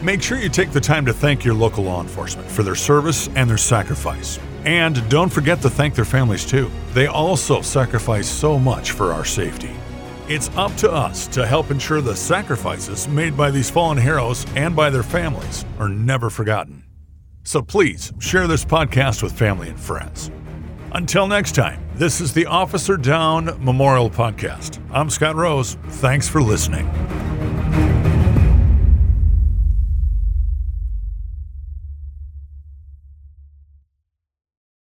Make 0.00 0.22
sure 0.22 0.38
you 0.38 0.48
take 0.48 0.72
the 0.72 0.80
time 0.80 1.04
to 1.04 1.12
thank 1.12 1.44
your 1.44 1.54
local 1.54 1.84
law 1.84 2.00
enforcement 2.00 2.50
for 2.50 2.62
their 2.62 2.74
service 2.74 3.28
and 3.34 3.50
their 3.50 3.58
sacrifice. 3.58 4.38
And 4.66 5.08
don't 5.08 5.32
forget 5.32 5.62
to 5.62 5.70
thank 5.70 5.94
their 5.94 6.04
families 6.04 6.44
too. 6.44 6.70
They 6.92 7.06
also 7.06 7.62
sacrifice 7.62 8.28
so 8.28 8.58
much 8.58 8.90
for 8.90 9.12
our 9.12 9.24
safety. 9.24 9.70
It's 10.28 10.50
up 10.56 10.74
to 10.78 10.90
us 10.90 11.28
to 11.28 11.46
help 11.46 11.70
ensure 11.70 12.00
the 12.00 12.16
sacrifices 12.16 13.06
made 13.06 13.36
by 13.36 13.52
these 13.52 13.70
fallen 13.70 13.96
heroes 13.96 14.44
and 14.56 14.74
by 14.74 14.90
their 14.90 15.04
families 15.04 15.64
are 15.78 15.88
never 15.88 16.30
forgotten. 16.30 16.82
So 17.44 17.62
please 17.62 18.12
share 18.18 18.48
this 18.48 18.64
podcast 18.64 19.22
with 19.22 19.32
family 19.32 19.68
and 19.68 19.78
friends. 19.78 20.32
Until 20.90 21.28
next 21.28 21.54
time, 21.54 21.86
this 21.94 22.20
is 22.20 22.32
the 22.32 22.46
Officer 22.46 22.96
Down 22.96 23.56
Memorial 23.64 24.10
Podcast. 24.10 24.82
I'm 24.90 25.10
Scott 25.10 25.36
Rose. 25.36 25.74
Thanks 25.88 26.28
for 26.28 26.42
listening. 26.42 26.86